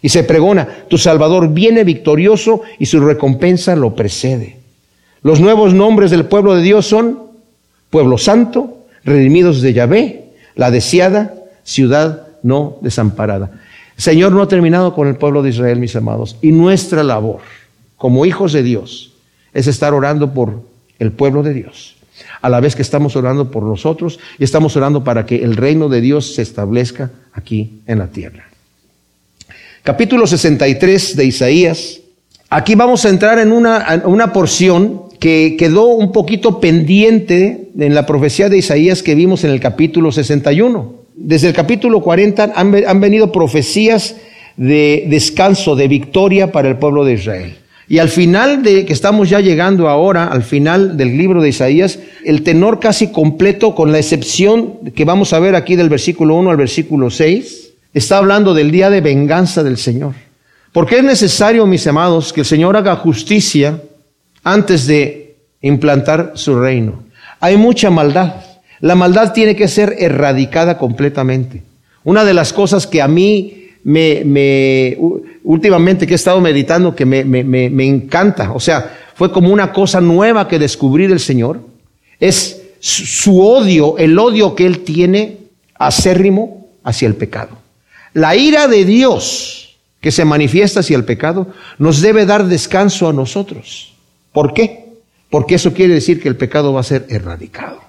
[0.02, 4.58] Y se pregona, tu Salvador viene victorioso y su recompensa lo precede.
[5.24, 7.20] Los nuevos nombres del pueblo de Dios son
[7.90, 11.34] pueblo santo, redimidos de Yahvé, la deseada
[11.64, 13.52] ciudad no desamparada.
[13.98, 17.40] Señor no ha terminado con el pueblo de Israel, mis amados, y nuestra labor
[17.98, 19.14] como hijos de Dios
[19.54, 20.62] es estar orando por
[21.00, 21.96] el pueblo de Dios,
[22.42, 25.90] a la vez que estamos orando por nosotros y estamos orando para que el reino
[25.90, 28.46] de Dios se establezca aquí en la tierra
[29.88, 32.02] capítulo 63 de Isaías.
[32.50, 38.06] Aquí vamos a entrar en una, una, porción que quedó un poquito pendiente en la
[38.06, 40.94] profecía de Isaías que vimos en el capítulo 61.
[41.16, 44.18] Desde el capítulo 40 han, han venido profecías
[44.58, 47.56] de descanso, de victoria para el pueblo de Israel.
[47.88, 52.00] Y al final de que estamos ya llegando ahora, al final del libro de Isaías,
[52.26, 56.50] el tenor casi completo, con la excepción que vamos a ver aquí del versículo 1
[56.50, 60.14] al versículo 6, está hablando del día de venganza del Señor.
[60.72, 63.82] Porque es necesario, mis amados, que el Señor haga justicia
[64.44, 67.04] antes de implantar su reino.
[67.40, 68.36] Hay mucha maldad.
[68.80, 71.64] La maldad tiene que ser erradicada completamente.
[72.04, 74.98] Una de las cosas que a mí me, me
[75.44, 79.72] últimamente que he estado meditando, que me, me, me encanta, o sea, fue como una
[79.72, 81.62] cosa nueva que descubrí del Señor,
[82.20, 85.38] es su odio, el odio que Él tiene
[85.74, 87.58] acérrimo hacia el pecado.
[88.18, 93.14] La ira de Dios que se manifiesta hacia el pecado nos debe dar descanso a
[93.14, 93.94] nosotros.
[94.34, 94.86] ¿Por qué?
[95.30, 97.80] Porque eso quiere decir que el pecado va a ser erradicado.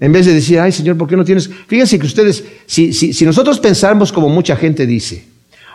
[0.00, 1.50] En vez de decir, ay Señor, ¿por qué no tienes?
[1.66, 5.26] Fíjense que ustedes, si, si, si nosotros pensamos como mucha gente dice,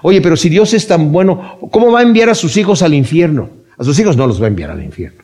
[0.02, 2.96] oye, pero si Dios es tan bueno, ¿cómo va a enviar a sus hijos al
[2.96, 3.52] infierno?
[3.78, 5.22] A sus hijos no los va a enviar al infierno.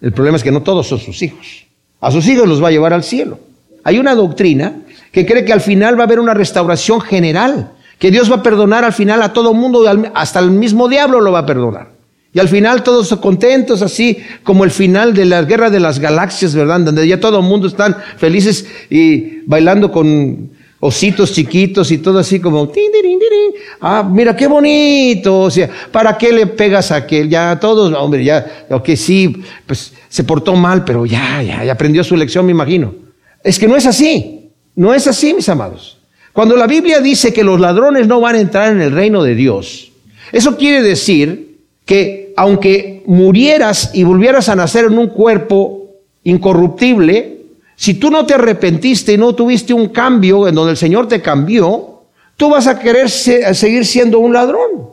[0.00, 1.66] El problema es que no todos son sus hijos.
[2.00, 3.40] A sus hijos los va a llevar al cielo.
[3.82, 8.10] Hay una doctrina que cree que al final va a haber una restauración general, que
[8.10, 11.40] Dios va a perdonar al final a todo mundo, hasta el mismo diablo lo va
[11.40, 11.96] a perdonar.
[12.32, 16.54] Y al final todos contentos, así como el final de la guerra de las galaxias,
[16.54, 16.80] ¿verdad?
[16.80, 22.38] Donde ya todo el mundo están felices y bailando con ositos chiquitos y todo así
[22.38, 22.70] como,
[23.80, 27.30] ah, mira qué bonito, o sea, ¿para qué le pegas a aquel?
[27.30, 32.04] Ya todos, hombre, ya, ok, sí, pues se portó mal, pero ya, ya, ya aprendió
[32.04, 32.94] su lección, me imagino.
[33.42, 35.96] Es que no es así, no es así, mis amados.
[36.36, 39.34] Cuando la Biblia dice que los ladrones no van a entrar en el reino de
[39.34, 39.90] Dios,
[40.32, 45.92] eso quiere decir que aunque murieras y volvieras a nacer en un cuerpo
[46.24, 47.38] incorruptible,
[47.74, 51.22] si tú no te arrepentiste y no tuviste un cambio en donde el Señor te
[51.22, 52.02] cambió,
[52.36, 54.90] tú vas a querer seguir siendo un ladrón.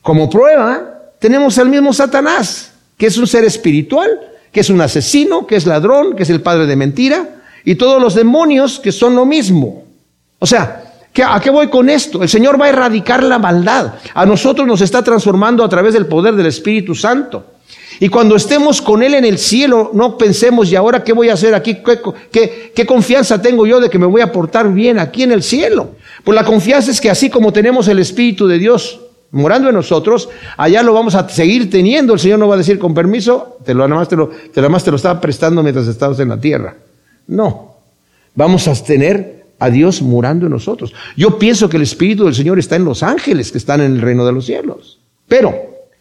[0.00, 4.18] Como prueba, tenemos al mismo Satanás, que es un ser espiritual,
[4.50, 8.00] que es un asesino, que es ladrón, que es el padre de mentira, y todos
[8.00, 9.82] los demonios que son lo mismo.
[10.38, 10.84] O sea,
[11.24, 12.22] ¿A qué voy con esto?
[12.22, 13.94] El Señor va a erradicar la maldad.
[14.14, 17.56] A nosotros nos está transformando a través del poder del Espíritu Santo.
[17.98, 21.34] Y cuando estemos con Él en el cielo, no pensemos, ¿y ahora qué voy a
[21.34, 21.78] hacer aquí?
[22.30, 25.90] ¿Qué, confianza tengo yo de que me voy a portar bien aquí en el cielo?
[26.22, 29.00] Pues la confianza es que así como tenemos el Espíritu de Dios
[29.30, 32.14] morando en nosotros, allá lo vamos a seguir teniendo.
[32.14, 34.60] El Señor no va a decir, con permiso, te lo, nada más te lo, te
[34.60, 36.76] lo, te lo estaba prestando mientras estabas en la tierra.
[37.28, 37.76] No,
[38.34, 40.92] vamos a tener a Dios morando en nosotros.
[41.16, 44.00] Yo pienso que el Espíritu del Señor está en los ángeles que están en el
[44.00, 44.98] reino de los cielos.
[45.28, 45.54] Pero,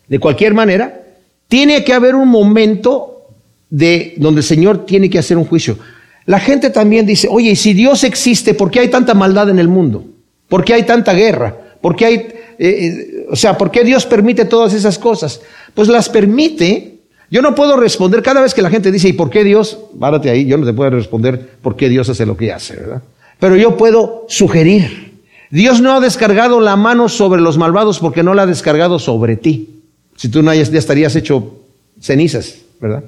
[0.08, 1.02] de cualquier manera,
[1.48, 3.30] tiene que haber un momento
[3.70, 5.78] de donde el Señor tiene que hacer un juicio.
[6.26, 9.60] La gente también dice, oye, y si Dios existe, ¿por qué hay tanta maldad en
[9.60, 10.06] el mundo?
[10.50, 11.56] ¿Por qué hay tanta guerra?
[11.82, 15.42] ¿Por qué hay, eh, eh, o sea, por qué Dios permite todas esas cosas?
[15.74, 17.00] Pues las permite.
[17.30, 19.78] Yo no puedo responder cada vez que la gente dice, ¿y por qué Dios?
[20.00, 23.02] Párate ahí, yo no te puedo responder por qué Dios hace lo que hace, ¿verdad?
[23.40, 25.06] Pero yo puedo sugerir.
[25.52, 29.36] Dios no ha descargado la mano sobre los malvados porque no la ha descargado sobre
[29.38, 29.82] ti.
[30.16, 31.60] Si tú no hayas, ya estarías hecho
[32.00, 33.04] cenizas, ¿verdad?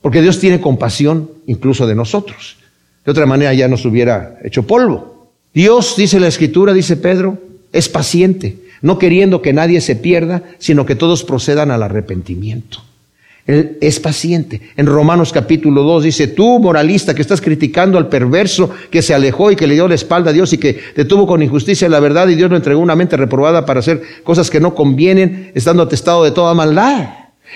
[0.00, 2.56] Porque Dios tiene compasión incluso de nosotros.
[3.04, 5.30] De otra manera ya nos hubiera hecho polvo.
[5.54, 7.38] Dios, dice la Escritura, dice Pedro,
[7.72, 12.82] es paciente, no queriendo que nadie se pierda, sino que todos procedan al arrepentimiento.
[13.46, 14.60] Él es paciente.
[14.76, 19.50] En Romanos capítulo 2 dice, tú moralista que estás criticando al perverso que se alejó
[19.50, 22.28] y que le dio la espalda a Dios y que detuvo con injusticia la verdad
[22.28, 26.22] y Dios lo entregó una mente reprobada para hacer cosas que no convienen, estando atestado
[26.22, 27.08] de toda maldad.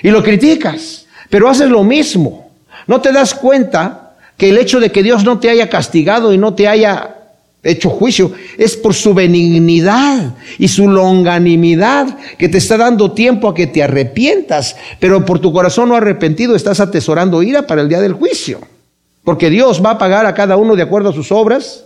[0.02, 2.50] Y lo criticas, pero haces lo mismo.
[2.86, 6.38] No te das cuenta que el hecho de que Dios no te haya castigado y
[6.38, 7.15] no te haya
[7.62, 13.54] hecho juicio, es por su benignidad y su longanimidad que te está dando tiempo a
[13.54, 18.00] que te arrepientas, pero por tu corazón no arrepentido estás atesorando ira para el día
[18.00, 18.60] del juicio,
[19.24, 21.84] porque Dios va a pagar a cada uno de acuerdo a sus obras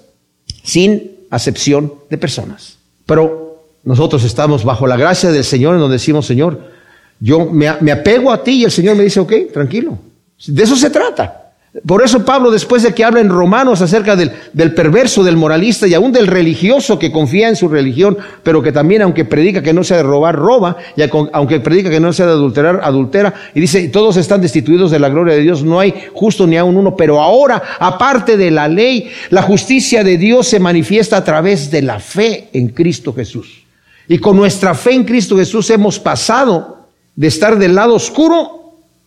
[0.63, 2.79] sin acepción de personas.
[3.07, 6.71] Pero nosotros estamos bajo la gracia del Señor en donde decimos, Señor,
[7.19, 9.99] yo me, me apego a ti y el Señor me dice, ok, tranquilo.
[10.47, 11.40] De eso se trata.
[11.87, 14.33] Por eso Pablo, después de que habla en Romanos acerca del,
[14.75, 19.03] perverso, del moralista y aún del religioso que confía en su religión, pero que también,
[19.03, 21.03] aunque predica que no sea de robar, roba, y
[21.33, 25.11] aunque predica que no sea de adulterar, adultera, y dice, todos están destituidos de la
[25.11, 29.09] gloria de Dios, no hay justo ni aún uno, pero ahora, aparte de la ley,
[29.31, 33.63] la justicia de Dios se manifiesta a través de la fe en Cristo Jesús.
[34.09, 38.60] Y con nuestra fe en Cristo Jesús hemos pasado de estar del lado oscuro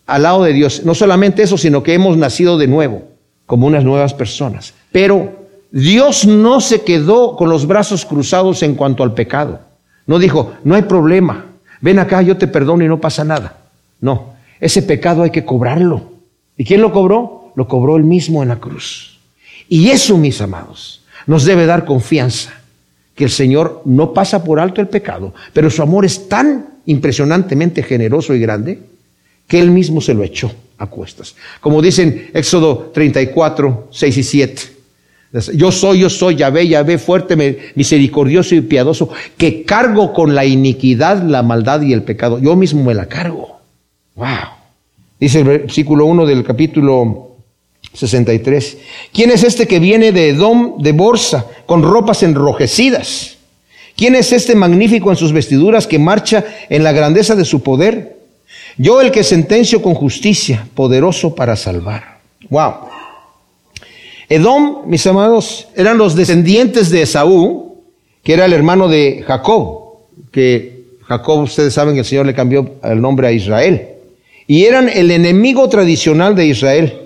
[0.05, 0.83] al lado de Dios.
[0.85, 3.03] No solamente eso, sino que hemos nacido de nuevo,
[3.45, 4.73] como unas nuevas personas.
[4.91, 9.59] Pero Dios no se quedó con los brazos cruzados en cuanto al pecado.
[10.05, 11.45] No dijo, no hay problema,
[11.81, 13.57] ven acá, yo te perdono y no pasa nada.
[14.01, 16.11] No, ese pecado hay que cobrarlo.
[16.57, 17.51] ¿Y quién lo cobró?
[17.55, 19.19] Lo cobró él mismo en la cruz.
[19.69, 22.53] Y eso, mis amados, nos debe dar confianza
[23.15, 27.83] que el Señor no pasa por alto el pecado, pero su amor es tan impresionantemente
[27.83, 28.81] generoso y grande
[29.47, 31.35] que él mismo se lo echó a cuestas.
[31.61, 34.61] Como dicen Éxodo 34, 6 y 7.
[35.55, 41.23] Yo soy, yo soy Yahvé, Yahvé fuerte, misericordioso y piadoso, que cargo con la iniquidad,
[41.23, 42.37] la maldad y el pecado.
[42.37, 43.59] Yo mismo me la cargo.
[44.15, 44.27] Wow.
[45.19, 47.31] Dice el versículo 1 del capítulo
[47.93, 48.77] 63.
[49.11, 53.37] ¿Quién es este que viene de Edom de Borsa con ropas enrojecidas?
[53.95, 58.22] ¿Quién es este magnífico en sus vestiduras que marcha en la grandeza de su poder?
[58.77, 62.19] Yo el que sentencio con justicia, poderoso para salvar.
[62.49, 62.73] Wow.
[64.29, 67.83] Edom, mis amados, eran los descendientes de Esaú,
[68.23, 69.97] que era el hermano de Jacob,
[70.31, 73.89] que Jacob, ustedes saben, que el Señor le cambió el nombre a Israel.
[74.47, 77.01] Y eran el enemigo tradicional de Israel,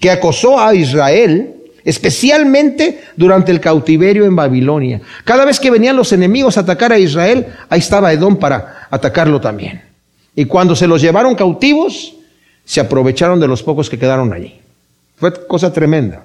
[0.00, 1.54] que acosó a Israel
[1.84, 5.00] especialmente durante el cautiverio en Babilonia.
[5.24, 9.40] Cada vez que venían los enemigos a atacar a Israel, ahí estaba Edom para atacarlo
[9.40, 9.91] también.
[10.34, 12.14] Y cuando se los llevaron cautivos,
[12.64, 14.58] se aprovecharon de los pocos que quedaron allí.
[15.16, 16.24] Fue cosa tremenda.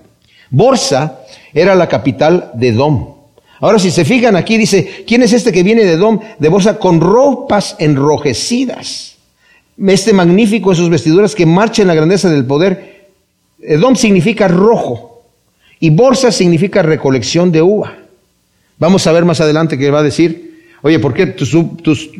[0.49, 1.19] Borsa
[1.53, 3.15] era la capital de Edom.
[3.59, 6.19] Ahora si se fijan aquí dice, ¿quién es este que viene de Edom?
[6.39, 9.15] De Borsa con ropas enrojecidas.
[9.85, 13.07] Este magnífico en sus vestiduras que marcha en la grandeza del poder.
[13.61, 15.23] Edom significa rojo
[15.79, 17.97] y Borsa significa recolección de uva.
[18.79, 20.46] Vamos a ver más adelante qué va a decir
[20.87, 21.51] Oye, ¿por qué tus,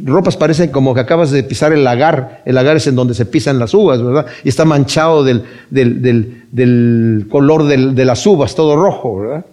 [0.04, 2.42] ropas parecen como que acabas de pisar el lagar?
[2.44, 4.26] El lagar es en donde se pisan las uvas, ¿verdad?
[4.44, 9.46] Y está manchado del, del color de las uvas, todo rojo, ¿verdad?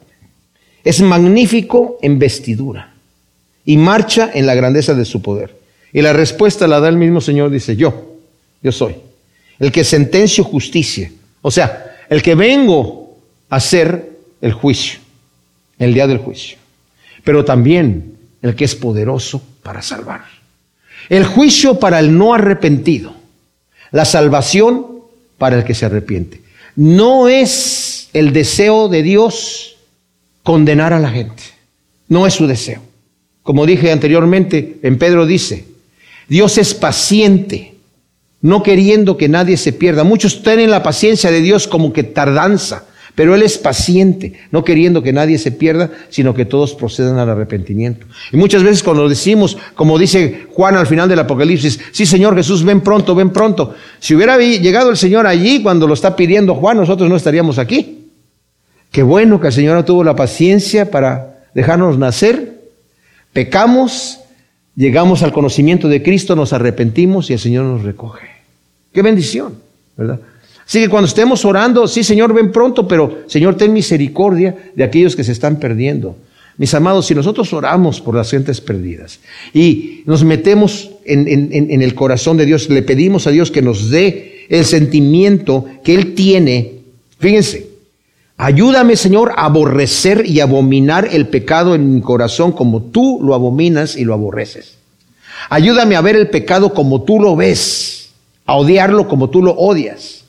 [0.83, 2.93] Es magnífico en vestidura
[3.65, 5.55] y marcha en la grandeza de su poder.
[5.93, 8.17] Y la respuesta la da el mismo Señor, dice, yo,
[8.65, 8.97] yo soy,
[9.61, 11.13] el que sentencio justicia.
[11.41, 13.17] O sea, el que vengo
[13.49, 14.99] a hacer el juicio,
[15.79, 16.59] el día del juicio.
[17.23, 18.14] Pero también
[18.45, 20.27] el que es poderoso para salvar.
[21.09, 23.15] El juicio para el no arrepentido.
[23.91, 24.87] La salvación
[25.39, 26.43] para el que se arrepiente.
[26.77, 29.77] No es el deseo de Dios
[30.43, 31.43] condenar a la gente.
[32.09, 32.83] No es su deseo.
[33.43, 35.65] Como dije anteriormente, en Pedro dice,
[36.29, 37.77] Dios es paciente,
[38.43, 40.05] no queriendo que nadie se pierda.
[40.05, 45.03] Muchos tienen la paciencia de Dios como que tardanza, pero Él es paciente, no queriendo
[45.03, 48.07] que nadie se pierda, sino que todos procedan al arrepentimiento.
[48.33, 52.65] Y muchas veces cuando decimos, como dice Juan al final del Apocalipsis, sí Señor Jesús,
[52.65, 53.75] ven pronto, ven pronto.
[54.01, 58.09] Si hubiera llegado el Señor allí cuando lo está pidiendo Juan, nosotros no estaríamos aquí.
[58.91, 62.63] Qué bueno que el Señor no tuvo la paciencia para dejarnos nacer.
[63.33, 64.21] Pecamos,
[64.75, 68.29] llegamos al conocimiento de Cristo, nos arrepentimos y el Señor nos recoge.
[68.93, 69.55] Qué bendición,
[69.97, 70.21] ¿verdad?
[70.67, 75.15] Así que cuando estemos orando, sí, Señor, ven pronto, pero Señor, ten misericordia de aquellos
[75.15, 76.17] que se están perdiendo.
[76.57, 79.19] Mis amados, si nosotros oramos por las gentes perdidas
[79.53, 84.47] y nos metemos en, el corazón de Dios, le pedimos a Dios que nos dé
[84.49, 86.75] el sentimiento que Él tiene,
[87.19, 87.71] fíjense,
[88.37, 93.97] ayúdame Señor a aborrecer y abominar el pecado en mi corazón como tú lo abominas
[93.97, 94.77] y lo aborreces.
[95.51, 98.11] Ayúdame a ver el pecado como tú lo ves,
[98.47, 100.24] a odiarlo como tú lo odias.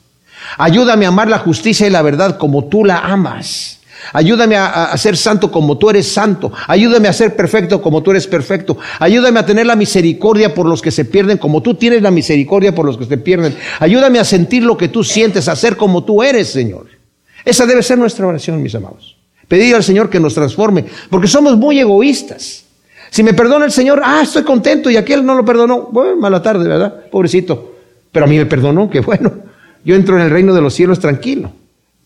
[0.58, 3.76] Ayúdame a amar la justicia y la verdad como tú la amas.
[4.12, 6.52] Ayúdame a, ser santo como tú eres santo.
[6.66, 8.76] Ayúdame a ser perfecto como tú eres perfecto.
[8.98, 12.74] Ayúdame a tener la misericordia por los que se pierden como tú tienes la misericordia
[12.74, 13.56] por los que se pierden.
[13.80, 16.86] Ayúdame a sentir lo que tú sientes, a ser como tú eres, Señor.
[17.44, 19.16] Esa debe ser nuestra oración, mis amados.
[19.48, 22.64] Pedir al Señor que nos transforme, porque somos muy egoístas.
[23.10, 25.88] Si me perdona el Señor, ah, estoy contento y aquel no lo perdonó.
[25.92, 27.08] Bueno, mala tarde, ¿verdad?
[27.10, 27.74] Pobrecito.
[28.10, 29.45] Pero a mí me perdonó, qué bueno
[29.86, 31.52] yo entro en el reino de los cielos tranquilo.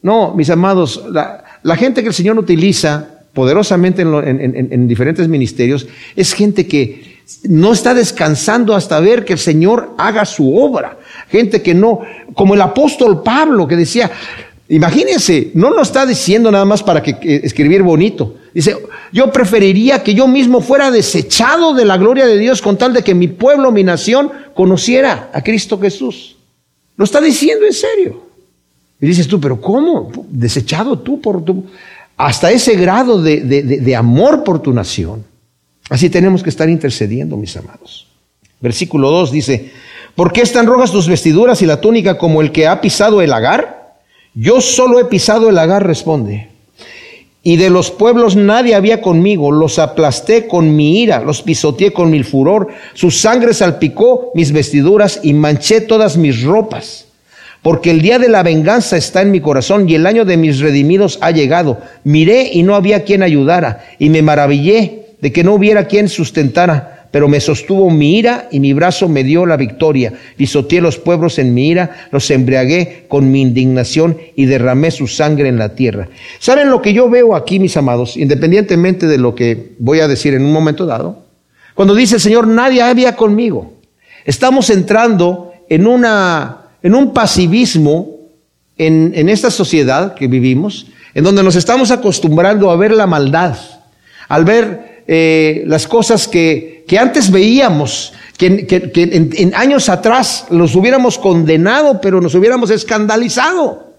[0.03, 6.67] No, mis amados, la, gente que el Señor utiliza poderosamente en, diferentes ministerios es gente
[6.67, 10.99] que no está descansando hasta ver que el Señor haga su obra.
[11.31, 12.01] Gente que no,
[12.35, 14.11] como el apóstol Pablo que decía,
[14.69, 18.37] imagínense, no lo está diciendo nada más para que, escribir bonito.
[18.53, 18.77] Dice,
[19.11, 23.03] yo preferiría que yo mismo fuera desechado de la gloria de Dios con tal de
[23.03, 26.37] que mi pueblo, mi nación, conociera a Cristo Jesús.
[27.01, 28.21] Lo está diciendo en serio.
[29.01, 30.13] Y dices tú, pero ¿cómo?
[30.29, 31.65] Desechado tú por tu...
[32.15, 35.25] Hasta ese grado de, de amor por tu nación.
[35.89, 38.07] Así tenemos que estar intercediendo, mis amados.
[38.61, 39.71] Versículo 2 dice,
[40.15, 43.31] ¿por qué están rojas tus vestiduras y la túnica como el que ha pisado el
[43.31, 43.95] lagar?
[44.35, 46.50] Yo solo he pisado el lagar, responde.
[47.43, 52.11] Y de los pueblos nadie había conmigo, los aplasté con mi ira, los pisoteé con
[52.11, 57.07] mi furor, su sangre salpicó mis vestiduras y manché todas mis ropas.
[57.63, 60.61] Porque el día de la venganza está en mi corazón y el año de mis
[60.61, 61.79] redimidos ha llegado.
[62.05, 67.00] Miré y no había quien ayudara y me maravillé de que no hubiera quien sustentara
[67.11, 70.13] pero me sostuvo mi ira y mi brazo me dio la victoria.
[70.37, 75.49] Pisoteé los pueblos en mi ira, los embriagué con mi indignación y derramé su sangre
[75.49, 76.09] en la tierra.
[76.39, 80.35] ¿Saben lo que yo veo aquí, mis amados, independientemente de lo que voy a decir
[80.35, 81.25] en un momento dado?
[81.75, 83.73] Cuando dice el Señor, nadie había conmigo.
[84.25, 88.19] Estamos entrando en, una, en un pasivismo
[88.79, 93.57] en, en esta sociedad que vivimos, en donde nos estamos acostumbrando a ver la maldad,
[94.29, 99.89] al ver eh, las cosas que, que, antes veíamos, que, que, que en, en, años
[99.89, 103.93] atrás los hubiéramos condenado, pero nos hubiéramos escandalizado.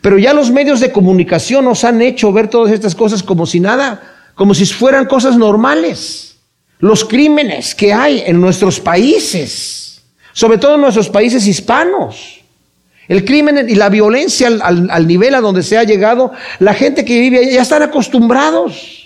[0.00, 3.58] Pero ya los medios de comunicación nos han hecho ver todas estas cosas como si
[3.58, 4.02] nada,
[4.36, 6.36] como si fueran cosas normales.
[6.78, 10.00] Los crímenes que hay en nuestros países,
[10.32, 12.40] sobre todo en nuestros países hispanos.
[13.08, 16.72] El crimen y la violencia al, al, al, nivel a donde se ha llegado, la
[16.72, 19.01] gente que vive ahí ya están acostumbrados.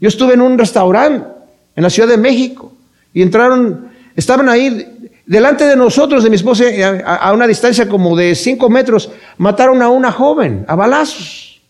[0.00, 1.26] Yo estuve en un restaurante
[1.74, 2.72] en la Ciudad de México
[3.12, 6.64] y entraron, estaban ahí delante de nosotros, de mi esposa,
[7.04, 11.60] a, a una distancia como de cinco metros, mataron a una joven a balazos.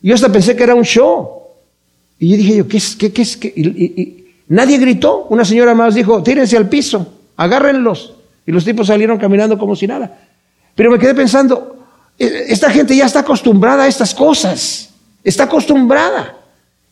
[0.00, 1.38] Yo hasta pensé que era un show.
[2.18, 2.96] Y yo dije yo, ¿qué es?
[2.96, 3.36] ¿Qué, es?
[3.36, 3.52] Qué?
[3.54, 5.26] Y, y, nadie gritó.
[5.30, 8.14] Una señora más dijo, tírense al piso, agárrenlos.
[8.46, 10.18] Y los tipos salieron caminando como si nada.
[10.74, 11.76] Pero me quedé pensando,
[12.18, 14.90] esta gente ya está acostumbrada a estas cosas,
[15.22, 16.36] está acostumbrada.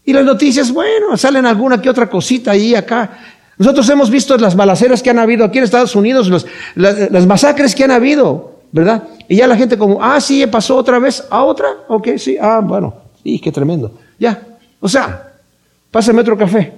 [0.07, 3.19] Y las noticias, bueno, salen alguna que otra cosita ahí acá.
[3.59, 6.31] Nosotros hemos visto las balaceras que han habido aquí en Estados Unidos,
[6.77, 9.03] las, las, masacres que han habido, ¿verdad?
[9.29, 12.61] Y ya la gente como, ah, sí, pasó otra vez, a otra, ok, sí, ah,
[12.63, 12.95] bueno,
[13.25, 13.99] sí, qué tremendo.
[14.17, 14.41] Ya,
[14.79, 15.33] o sea,
[15.91, 16.73] pásame otro café.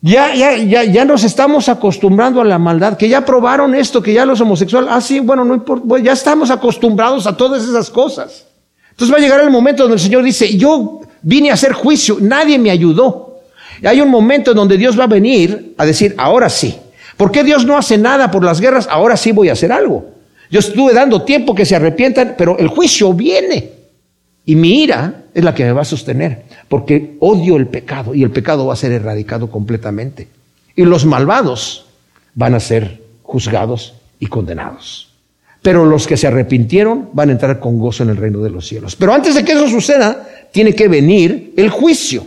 [0.00, 4.12] Ya, ya, ya, ya nos estamos acostumbrando a la maldad, que ya probaron esto, que
[4.12, 8.46] ya los homosexuales, ah, sí, bueno, no importa, ya estamos acostumbrados a todas esas cosas.
[8.90, 12.18] Entonces va a llegar el momento donde el Señor dice, yo vine a hacer juicio,
[12.20, 13.40] nadie me ayudó.
[13.80, 16.76] Y hay un momento en donde Dios va a venir a decir, ahora sí.
[17.16, 18.88] ¿Por qué Dios no hace nada por las guerras?
[18.90, 20.10] Ahora sí voy a hacer algo.
[20.50, 23.70] Yo estuve dando tiempo que se arrepientan, pero el juicio viene.
[24.44, 28.22] Y mi ira es la que me va a sostener, porque odio el pecado y
[28.22, 30.28] el pecado va a ser erradicado completamente.
[30.74, 31.86] Y los malvados
[32.34, 35.11] van a ser juzgados y condenados.
[35.62, 38.66] Pero los que se arrepintieron van a entrar con gozo en el reino de los
[38.66, 38.96] cielos.
[38.96, 42.26] Pero antes de que eso suceda, tiene que venir el juicio.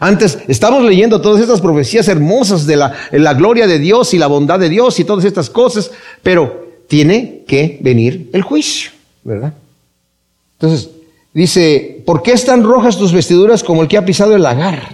[0.00, 4.58] Antes estamos leyendo todas estas profecías hermosas de la, gloria de Dios y la bondad
[4.58, 5.90] de Dios y todas estas cosas,
[6.22, 8.90] pero tiene que venir el juicio,
[9.22, 9.52] ¿verdad?
[10.58, 10.88] Entonces,
[11.32, 14.88] Dice, ¿por qué están rojas tus vestiduras como el que ha pisado el lagar?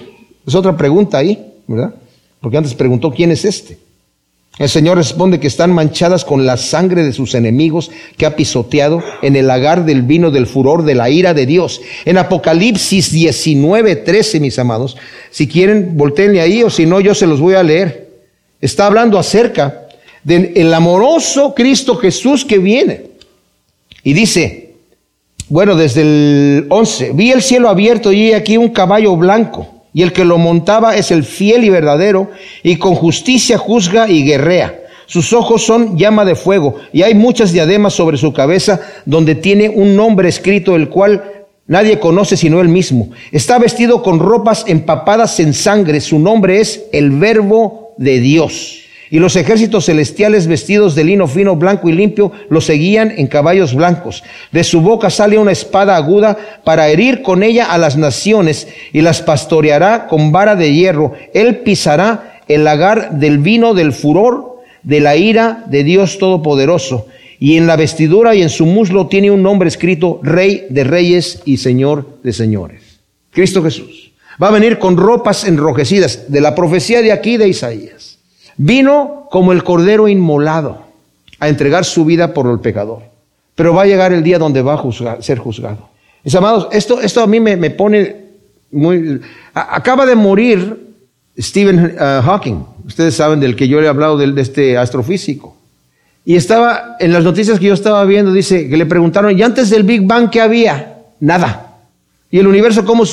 [0.46, 1.94] Es otra pregunta ahí, ¿verdad?
[2.40, 3.78] Porque antes preguntó, ¿quién es este?
[4.58, 9.02] El Señor responde que están manchadas con la sangre de sus enemigos que ha pisoteado
[9.20, 11.82] en el lagar del vino del furor de la ira de Dios.
[12.06, 14.96] En Apocalipsis 19, 13, mis amados,
[15.30, 18.08] si quieren, volteenle ahí o si no, yo se los voy a leer.
[18.60, 19.88] Está hablando acerca
[20.24, 23.02] del amoroso Cristo Jesús que viene.
[24.02, 24.74] Y dice,
[25.48, 30.12] bueno, desde el 11, vi el cielo abierto y aquí un caballo blanco, y el
[30.12, 32.30] que lo montaba es el fiel y verdadero,
[32.62, 34.78] y con justicia juzga y guerrea.
[35.06, 39.70] Sus ojos son llama de fuego, y hay muchas diademas sobre su cabeza, donde tiene
[39.70, 43.08] un nombre escrito, el cual nadie conoce sino él mismo.
[43.32, 48.82] Está vestido con ropas empapadas en sangre, su nombre es el Verbo de Dios.
[49.10, 53.74] Y los ejércitos celestiales vestidos de lino fino, blanco y limpio, lo seguían en caballos
[53.74, 54.24] blancos.
[54.50, 59.02] De su boca sale una espada aguda para herir con ella a las naciones y
[59.02, 61.12] las pastoreará con vara de hierro.
[61.34, 67.06] Él pisará el lagar del vino del furor de la ira de Dios Todopoderoso.
[67.38, 71.42] Y en la vestidura y en su muslo tiene un nombre escrito Rey de Reyes
[71.44, 73.00] y Señor de Señores.
[73.30, 74.12] Cristo Jesús.
[74.42, 78.15] Va a venir con ropas enrojecidas de la profecía de aquí de Isaías.
[78.56, 80.78] Vino como el cordero inmolado
[81.38, 83.02] a entregar su vida por el pecador.
[83.54, 85.88] Pero va a llegar el día donde va a ser juzgado.
[86.24, 88.16] Mis amados, esto, esto a mí me, me pone
[88.72, 89.20] muy...
[89.54, 90.94] Acaba de morir
[91.38, 92.64] Stephen uh, Hawking.
[92.86, 95.56] Ustedes saben del que yo le he hablado, de, de este astrofísico.
[96.24, 99.70] Y estaba, en las noticias que yo estaba viendo, dice que le preguntaron, ¿y antes
[99.70, 101.02] del Big Bang qué había?
[101.20, 101.76] Nada.
[102.30, 103.04] ¿Y el universo cómo,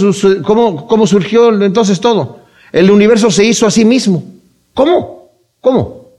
[0.44, 2.40] cómo, cómo surgió entonces todo?
[2.72, 4.24] El universo se hizo a sí mismo.
[4.74, 5.23] ¿Cómo?
[5.64, 6.10] ¿Cómo?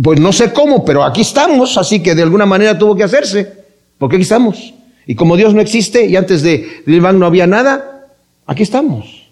[0.00, 3.52] Pues no sé cómo, pero aquí estamos, así que de alguna manera tuvo que hacerse,
[3.98, 4.74] porque aquí estamos.
[5.08, 8.06] Y como Dios no existe y antes de Bang no había nada,
[8.46, 9.26] aquí estamos.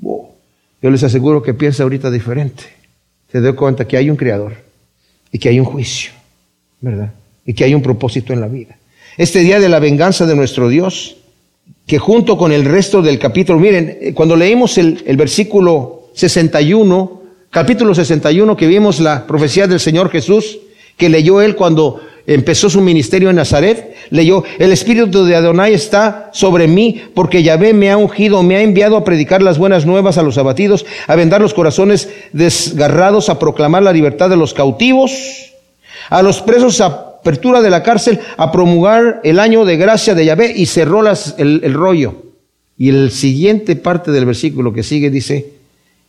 [0.00, 2.64] Yo les aseguro que piensa ahorita diferente.
[3.30, 4.54] Se da cuenta que hay un creador
[5.30, 6.12] y que hay un juicio,
[6.80, 7.12] ¿verdad?
[7.44, 8.78] Y que hay un propósito en la vida.
[9.18, 11.18] Este día de la venganza de nuestro Dios,
[11.86, 17.23] que junto con el resto del capítulo, miren, cuando leímos el, el versículo 61,
[17.54, 20.58] Capítulo 61 que vimos la profecía del Señor Jesús,
[20.96, 26.30] que leyó él cuando empezó su ministerio en Nazaret, leyó, el espíritu de Adonai está
[26.32, 30.18] sobre mí, porque Yahvé me ha ungido, me ha enviado a predicar las buenas nuevas
[30.18, 35.12] a los abatidos, a vendar los corazones desgarrados, a proclamar la libertad de los cautivos,
[36.10, 40.24] a los presos a apertura de la cárcel, a promulgar el año de gracia de
[40.24, 41.04] Yahvé, y cerró
[41.38, 42.16] el, el rollo.
[42.76, 45.53] Y el siguiente parte del versículo que sigue dice,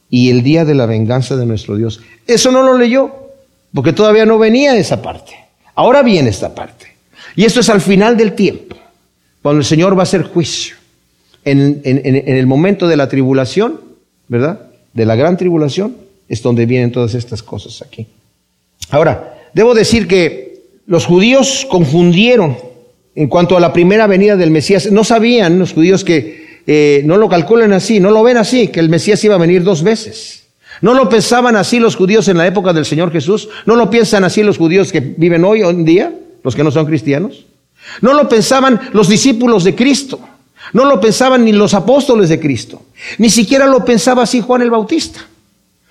[0.10, 2.02] y el día de la venganza de nuestro Dios.
[2.28, 3.12] Eso no lo leyó,
[3.74, 5.34] porque todavía no venía esa parte.
[5.76, 6.96] Ahora viene esta parte.
[7.36, 8.76] Y esto es al final del tiempo,
[9.42, 10.76] cuando el Señor va a hacer juicio.
[11.44, 13.80] En, el momento de la tribulación,
[14.28, 14.62] ¿verdad?
[14.94, 15.96] De la gran tribulación,
[16.28, 18.08] es donde vienen todas estas cosas aquí.
[18.90, 22.58] Ahora, debo decir que los judíos confundieron
[23.14, 24.92] en cuanto a la primera venida del Mesías.
[24.92, 28.80] No sabían los judíos que eh, no lo calculan así, no lo ven así, que
[28.80, 30.44] el Mesías iba a venir dos veces.
[30.82, 33.50] ¿No lo pensaban así los judíos en la época del Señor Jesús?
[33.66, 36.14] ¿No lo piensan así los judíos que viven hoy, hoy en día,
[36.44, 37.46] los que no son cristianos?
[38.02, 40.20] ¿No lo pensaban los discípulos de Cristo?
[40.74, 42.82] No lo pensaban ni los apóstoles de Cristo.
[43.18, 45.22] Ni siquiera lo pensaba así Juan el Bautista.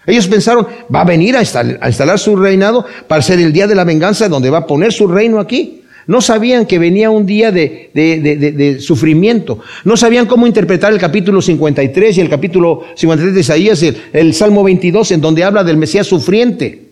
[0.07, 3.85] Ellos pensaron, va a venir a instalar, su reinado para ser el día de la
[3.85, 5.83] venganza donde va a poner su reino aquí.
[6.07, 9.61] No sabían que venía un día de, sufrimiento.
[9.85, 14.63] No sabían cómo interpretar el capítulo 53 y el capítulo 53 de Isaías, el, Salmo
[14.63, 16.83] 22, en donde habla del Mesías sufriente.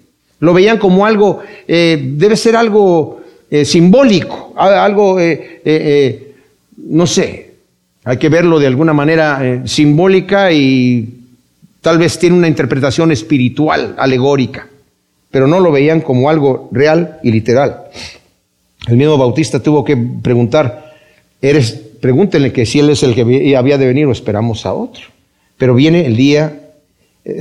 [0.40, 6.34] Lo veían como algo, eh, debe ser algo eh, simbólico, algo, eh,
[6.76, 7.50] no sé,
[8.04, 11.20] hay que verlo de alguna manera simbólica y
[11.80, 14.66] tal vez tiene una interpretación espiritual, alegórica,
[15.30, 17.84] pero no lo veían como algo real y literal.
[18.88, 20.94] El mismo Bautista tuvo que preguntar,
[21.40, 25.04] eres, pregúntenle que si él es el que había de venir o esperamos a otro.
[25.56, 26.60] Pero viene el día,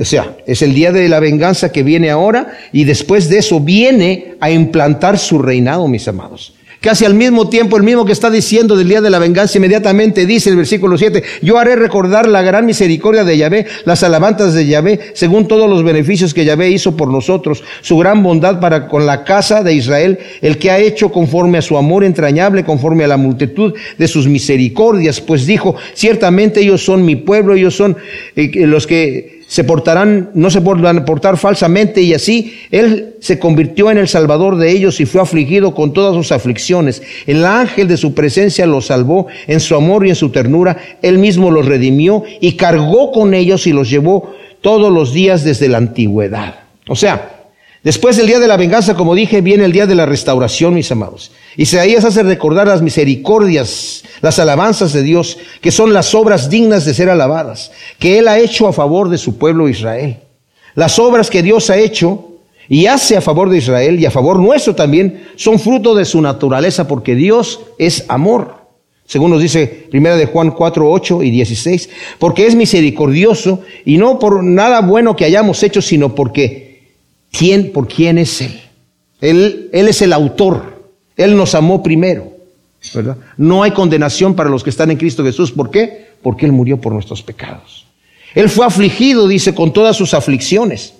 [0.00, 3.58] o sea, es el día de la venganza que viene ahora y después de eso
[3.58, 6.54] viene a implantar su reinado, mis amados.
[6.82, 10.26] Casi al mismo tiempo, el mismo que está diciendo del día de la venganza, inmediatamente
[10.26, 14.66] dice el versículo 7, yo haré recordar la gran misericordia de Yahvé, las alabanzas de
[14.66, 19.06] Yahvé, según todos los beneficios que Yahvé hizo por nosotros, su gran bondad para con
[19.06, 23.08] la casa de Israel, el que ha hecho conforme a su amor entrañable, conforme a
[23.08, 27.96] la multitud de sus misericordias, pues dijo, ciertamente ellos son mi pueblo, ellos son
[28.34, 33.90] eh, los que se portarán, no se podrán portar falsamente y así Él se convirtió
[33.90, 37.02] en el Salvador de ellos y fue afligido con todas sus aflicciones.
[37.26, 40.78] El ángel de su presencia los salvó en su amor y en su ternura.
[41.02, 45.68] Él mismo los redimió y cargó con ellos y los llevó todos los días desde
[45.68, 46.54] la antigüedad.
[46.88, 47.41] O sea,
[47.82, 50.92] Después del día de la venganza, como dije, viene el día de la restauración, mis
[50.92, 51.32] amados.
[51.56, 56.94] Isaías hace recordar las misericordias, las alabanzas de Dios, que son las obras dignas de
[56.94, 60.18] ser alabadas, que Él ha hecho a favor de su pueblo Israel.
[60.76, 62.28] Las obras que Dios ha hecho
[62.68, 66.22] y hace a favor de Israel y a favor nuestro también son fruto de su
[66.22, 68.62] naturaleza, porque Dios es amor.
[69.06, 74.20] Según nos dice primera de Juan 4, 8 y 16, porque es misericordioso y no
[74.20, 76.71] por nada bueno que hayamos hecho, sino porque
[77.32, 78.60] ¿Quién, por quién es Él?
[79.20, 80.90] Él, Él es el autor.
[81.16, 82.30] Él nos amó primero.
[82.94, 83.16] ¿verdad?
[83.36, 85.50] No hay condenación para los que están en Cristo Jesús.
[85.50, 86.12] ¿Por qué?
[86.22, 87.86] Porque Él murió por nuestros pecados.
[88.34, 90.94] Él fue afligido, dice, con todas sus aflicciones.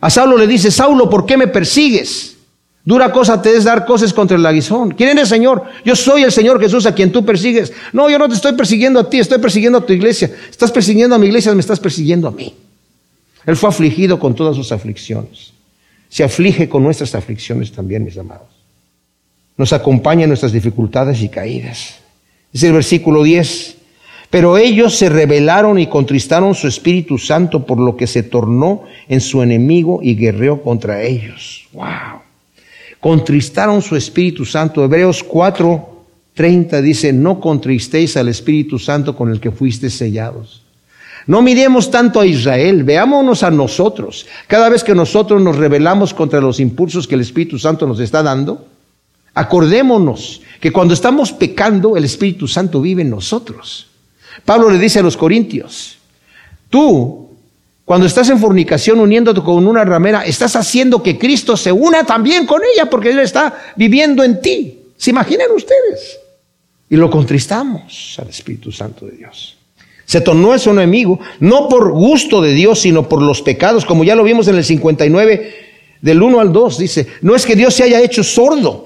[0.00, 2.36] A Saulo le dice, Saulo, ¿por qué me persigues?
[2.84, 4.92] Dura cosa te es dar cosas contra el aguizón.
[4.92, 5.64] ¿Quién eres, Señor?
[5.84, 7.72] Yo soy el Señor Jesús a quien tú persigues.
[7.92, 10.30] No, yo no te estoy persiguiendo a ti, estoy persiguiendo a tu iglesia.
[10.50, 12.54] Estás persiguiendo a mi iglesia, me estás persiguiendo a mí.
[13.44, 15.52] Él fue afligido con todas sus aflicciones
[16.08, 18.48] se aflige con nuestras aflicciones también, mis amados.
[19.56, 21.98] Nos acompaña en nuestras dificultades y caídas.
[22.52, 23.76] Es el versículo 10.
[24.30, 29.20] Pero ellos se rebelaron y contristaron su Espíritu Santo por lo que se tornó en
[29.20, 31.66] su enemigo y guerreó contra ellos.
[31.72, 32.22] Wow.
[33.00, 34.84] Contristaron su Espíritu Santo.
[34.84, 36.04] Hebreos 4,
[36.34, 40.62] 30 dice, no contristéis al Espíritu Santo con el que fuiste sellados.
[41.28, 44.26] No miremos tanto a Israel, veámonos a nosotros.
[44.46, 48.22] Cada vez que nosotros nos rebelamos contra los impulsos que el Espíritu Santo nos está
[48.22, 48.66] dando,
[49.34, 53.88] acordémonos que cuando estamos pecando, el Espíritu Santo vive en nosotros.
[54.42, 55.98] Pablo le dice a los corintios,
[56.70, 57.28] tú,
[57.84, 62.46] cuando estás en fornicación uniéndote con una ramera, estás haciendo que Cristo se una también
[62.46, 64.78] con ella porque Él está viviendo en ti.
[64.96, 66.20] ¿Se imaginan ustedes?
[66.88, 69.57] Y lo contristamos al Espíritu Santo de Dios.
[70.08, 74.04] Se tornó en su enemigo, no por gusto de Dios, sino por los pecados, como
[74.04, 75.54] ya lo vimos en el 59,
[76.00, 78.84] del 1 al 2, dice, no es que Dios se haya hecho sordo,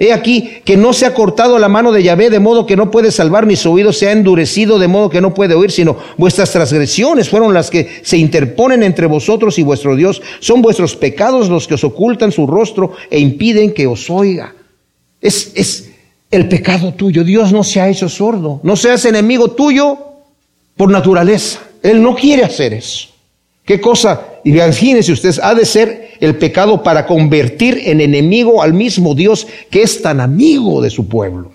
[0.00, 2.88] He aquí que no se ha cortado la mano de Yahvé, de modo que no
[2.88, 5.96] puede salvar, ni su oído se ha endurecido, de modo que no puede oír, sino
[6.16, 10.22] vuestras transgresiones fueron las que se interponen entre vosotros y vuestro Dios.
[10.38, 14.54] Son vuestros pecados los que os ocultan su rostro e impiden que os oiga.
[15.20, 15.90] Es, es
[16.30, 17.24] el pecado tuyo.
[17.24, 18.60] Dios no se ha hecho sordo.
[18.62, 19.98] No seas enemigo tuyo
[20.78, 21.60] por naturaleza.
[21.82, 23.08] Él no quiere hacer eso.
[23.66, 24.22] ¿Qué cosa?
[24.44, 29.82] Imagínense ustedes, ha de ser el pecado para convertir en enemigo al mismo Dios que
[29.82, 31.52] es tan amigo de su pueblo,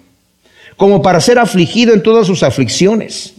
[0.77, 3.33] como para ser afligido en todas sus aflicciones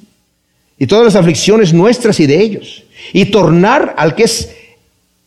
[0.76, 2.82] y todas las aflicciones nuestras y de ellos,
[3.12, 4.50] y tornar al que es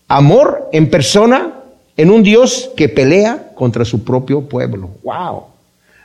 [0.10, 1.54] amor en persona
[1.96, 4.90] en un Dios que pelea contra su propio pueblo.
[5.04, 5.44] ¡Wow!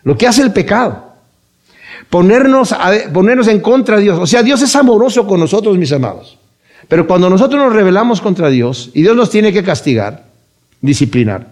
[0.05, 1.12] Lo que hace el pecado.
[2.13, 2.75] Ponernos,
[3.11, 4.19] ponernos en contra de Dios.
[4.21, 6.37] O sea, Dios es amoroso con nosotros, mis amados.
[6.87, 10.25] Pero cuando nosotros nos rebelamos contra Dios y Dios nos tiene que castigar,
[10.83, 11.47] disciplinar,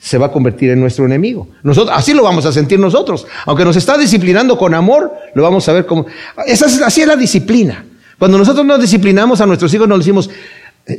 [0.00, 1.46] se va a convertir en nuestro enemigo.
[1.62, 3.26] Nosotros, así lo vamos a sentir nosotros.
[3.44, 6.06] Aunque nos está disciplinando con amor, lo vamos a ver como...
[6.46, 7.84] Esa es, así es la disciplina.
[8.18, 10.30] Cuando nosotros nos disciplinamos a nuestros hijos, nos decimos...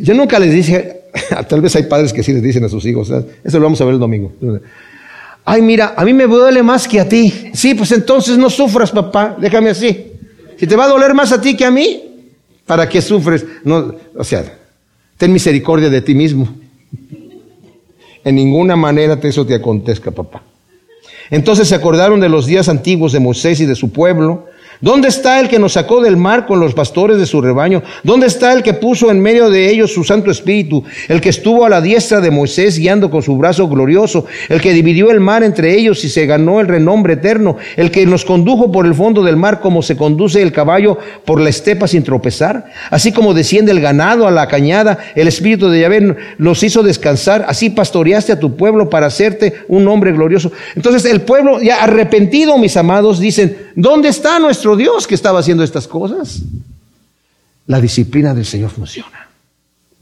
[0.02, 1.02] Yo nunca les dije,
[1.50, 3.12] tal vez hay padres que sí les dicen a sus hijos,
[3.44, 4.32] eso lo vamos a ver el domingo.
[5.46, 7.52] Ay, mira, a mí me duele más que a ti.
[7.54, 10.12] Sí, pues entonces no sufras, papá, déjame así.
[10.58, 12.14] Si te va a doler más a ti que a mí,
[12.66, 13.46] ¿Para qué sufres?
[13.64, 14.58] No, o sea,
[15.18, 16.48] ten misericordia de ti mismo.
[18.24, 20.44] En ninguna manera eso te acontezca, papá.
[21.30, 24.48] Entonces se acordaron de los días antiguos de Moisés y de su pueblo,
[24.84, 27.84] ¿Dónde está el que nos sacó del mar con los pastores de su rebaño?
[28.04, 30.84] ¿Dónde está el que puso en medio de ellos su Santo Espíritu?
[31.08, 34.74] El que estuvo a la diestra de Moisés guiando con su brazo glorioso, el que
[34.74, 38.74] dividió el mar entre ellos y se ganó el renombre eterno, el que nos condujo
[38.74, 42.66] por el fondo del mar como se conduce el caballo por la estepa sin tropezar,
[42.90, 47.46] así como desciende el ganado a la cañada, el Espíritu de Yahvé los hizo descansar,
[47.48, 50.52] así pastoreaste a tu pueblo para hacerte un hombre glorioso.
[50.76, 55.64] Entonces el pueblo ya arrepentido, mis amados, dicen, ¿dónde está nuestro Dios que estaba haciendo
[55.64, 56.42] estas cosas.
[57.68, 59.30] La disciplina del Señor funciona.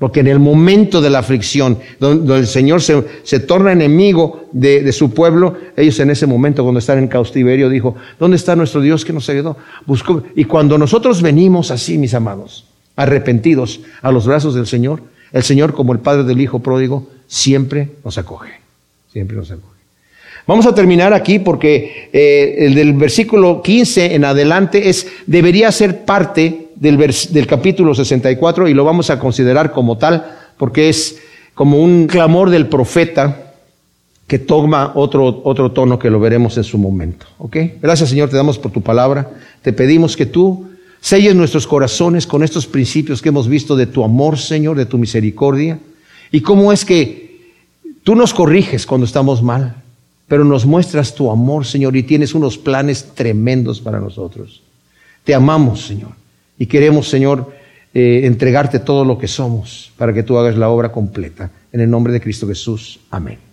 [0.02, 5.14] Porque en el momento de la aflicción, donde, el Señor se, torna enemigo de, su
[5.14, 9.14] pueblo, ellos en ese momento, cuando están en cautiverio, dijo, ¿dónde está nuestro Dios que
[9.14, 9.58] nos ayudó?
[9.86, 10.24] Buscó.
[10.36, 12.66] Y cuando nosotros venimos así, mis amados,
[12.96, 15.04] arrepentidos a los brazos del Señor,
[15.34, 18.60] el Señor, como el Padre del Hijo pródigo, siempre nos acoge.
[19.14, 19.71] Siempre nos acoge.
[20.48, 26.04] Vamos a terminar aquí porque eh, el del versículo 15 en adelante es, debería ser
[26.04, 30.26] parte del, del capítulo 64 y lo vamos a considerar como tal
[30.58, 31.20] porque es
[31.54, 33.54] como un clamor del profeta
[34.26, 37.28] que toma otro, otro tono que lo veremos en su momento.
[37.38, 37.58] ¿Ok?
[37.82, 39.30] Gracias Señor, te damos por tu palabra.
[39.62, 40.70] Te pedimos que tú
[41.02, 44.98] selles nuestros corazones con estos principios que hemos visto de tu amor, Señor, de tu
[44.98, 45.80] misericordia.
[46.32, 47.42] Y cómo es que
[48.04, 49.81] tú nos corriges cuando estamos mal
[50.32, 54.64] pero nos muestras tu amor, Señor, y tienes unos planes tremendos para nosotros.
[55.26, 56.12] Te amamos, Señor,
[56.58, 57.52] y queremos, Señor,
[57.94, 61.52] eh, entregarte todo lo que somos para que tú hagas la obra completa.
[61.74, 63.02] En el nombre de Cristo Jesús.
[63.10, 63.51] Amén.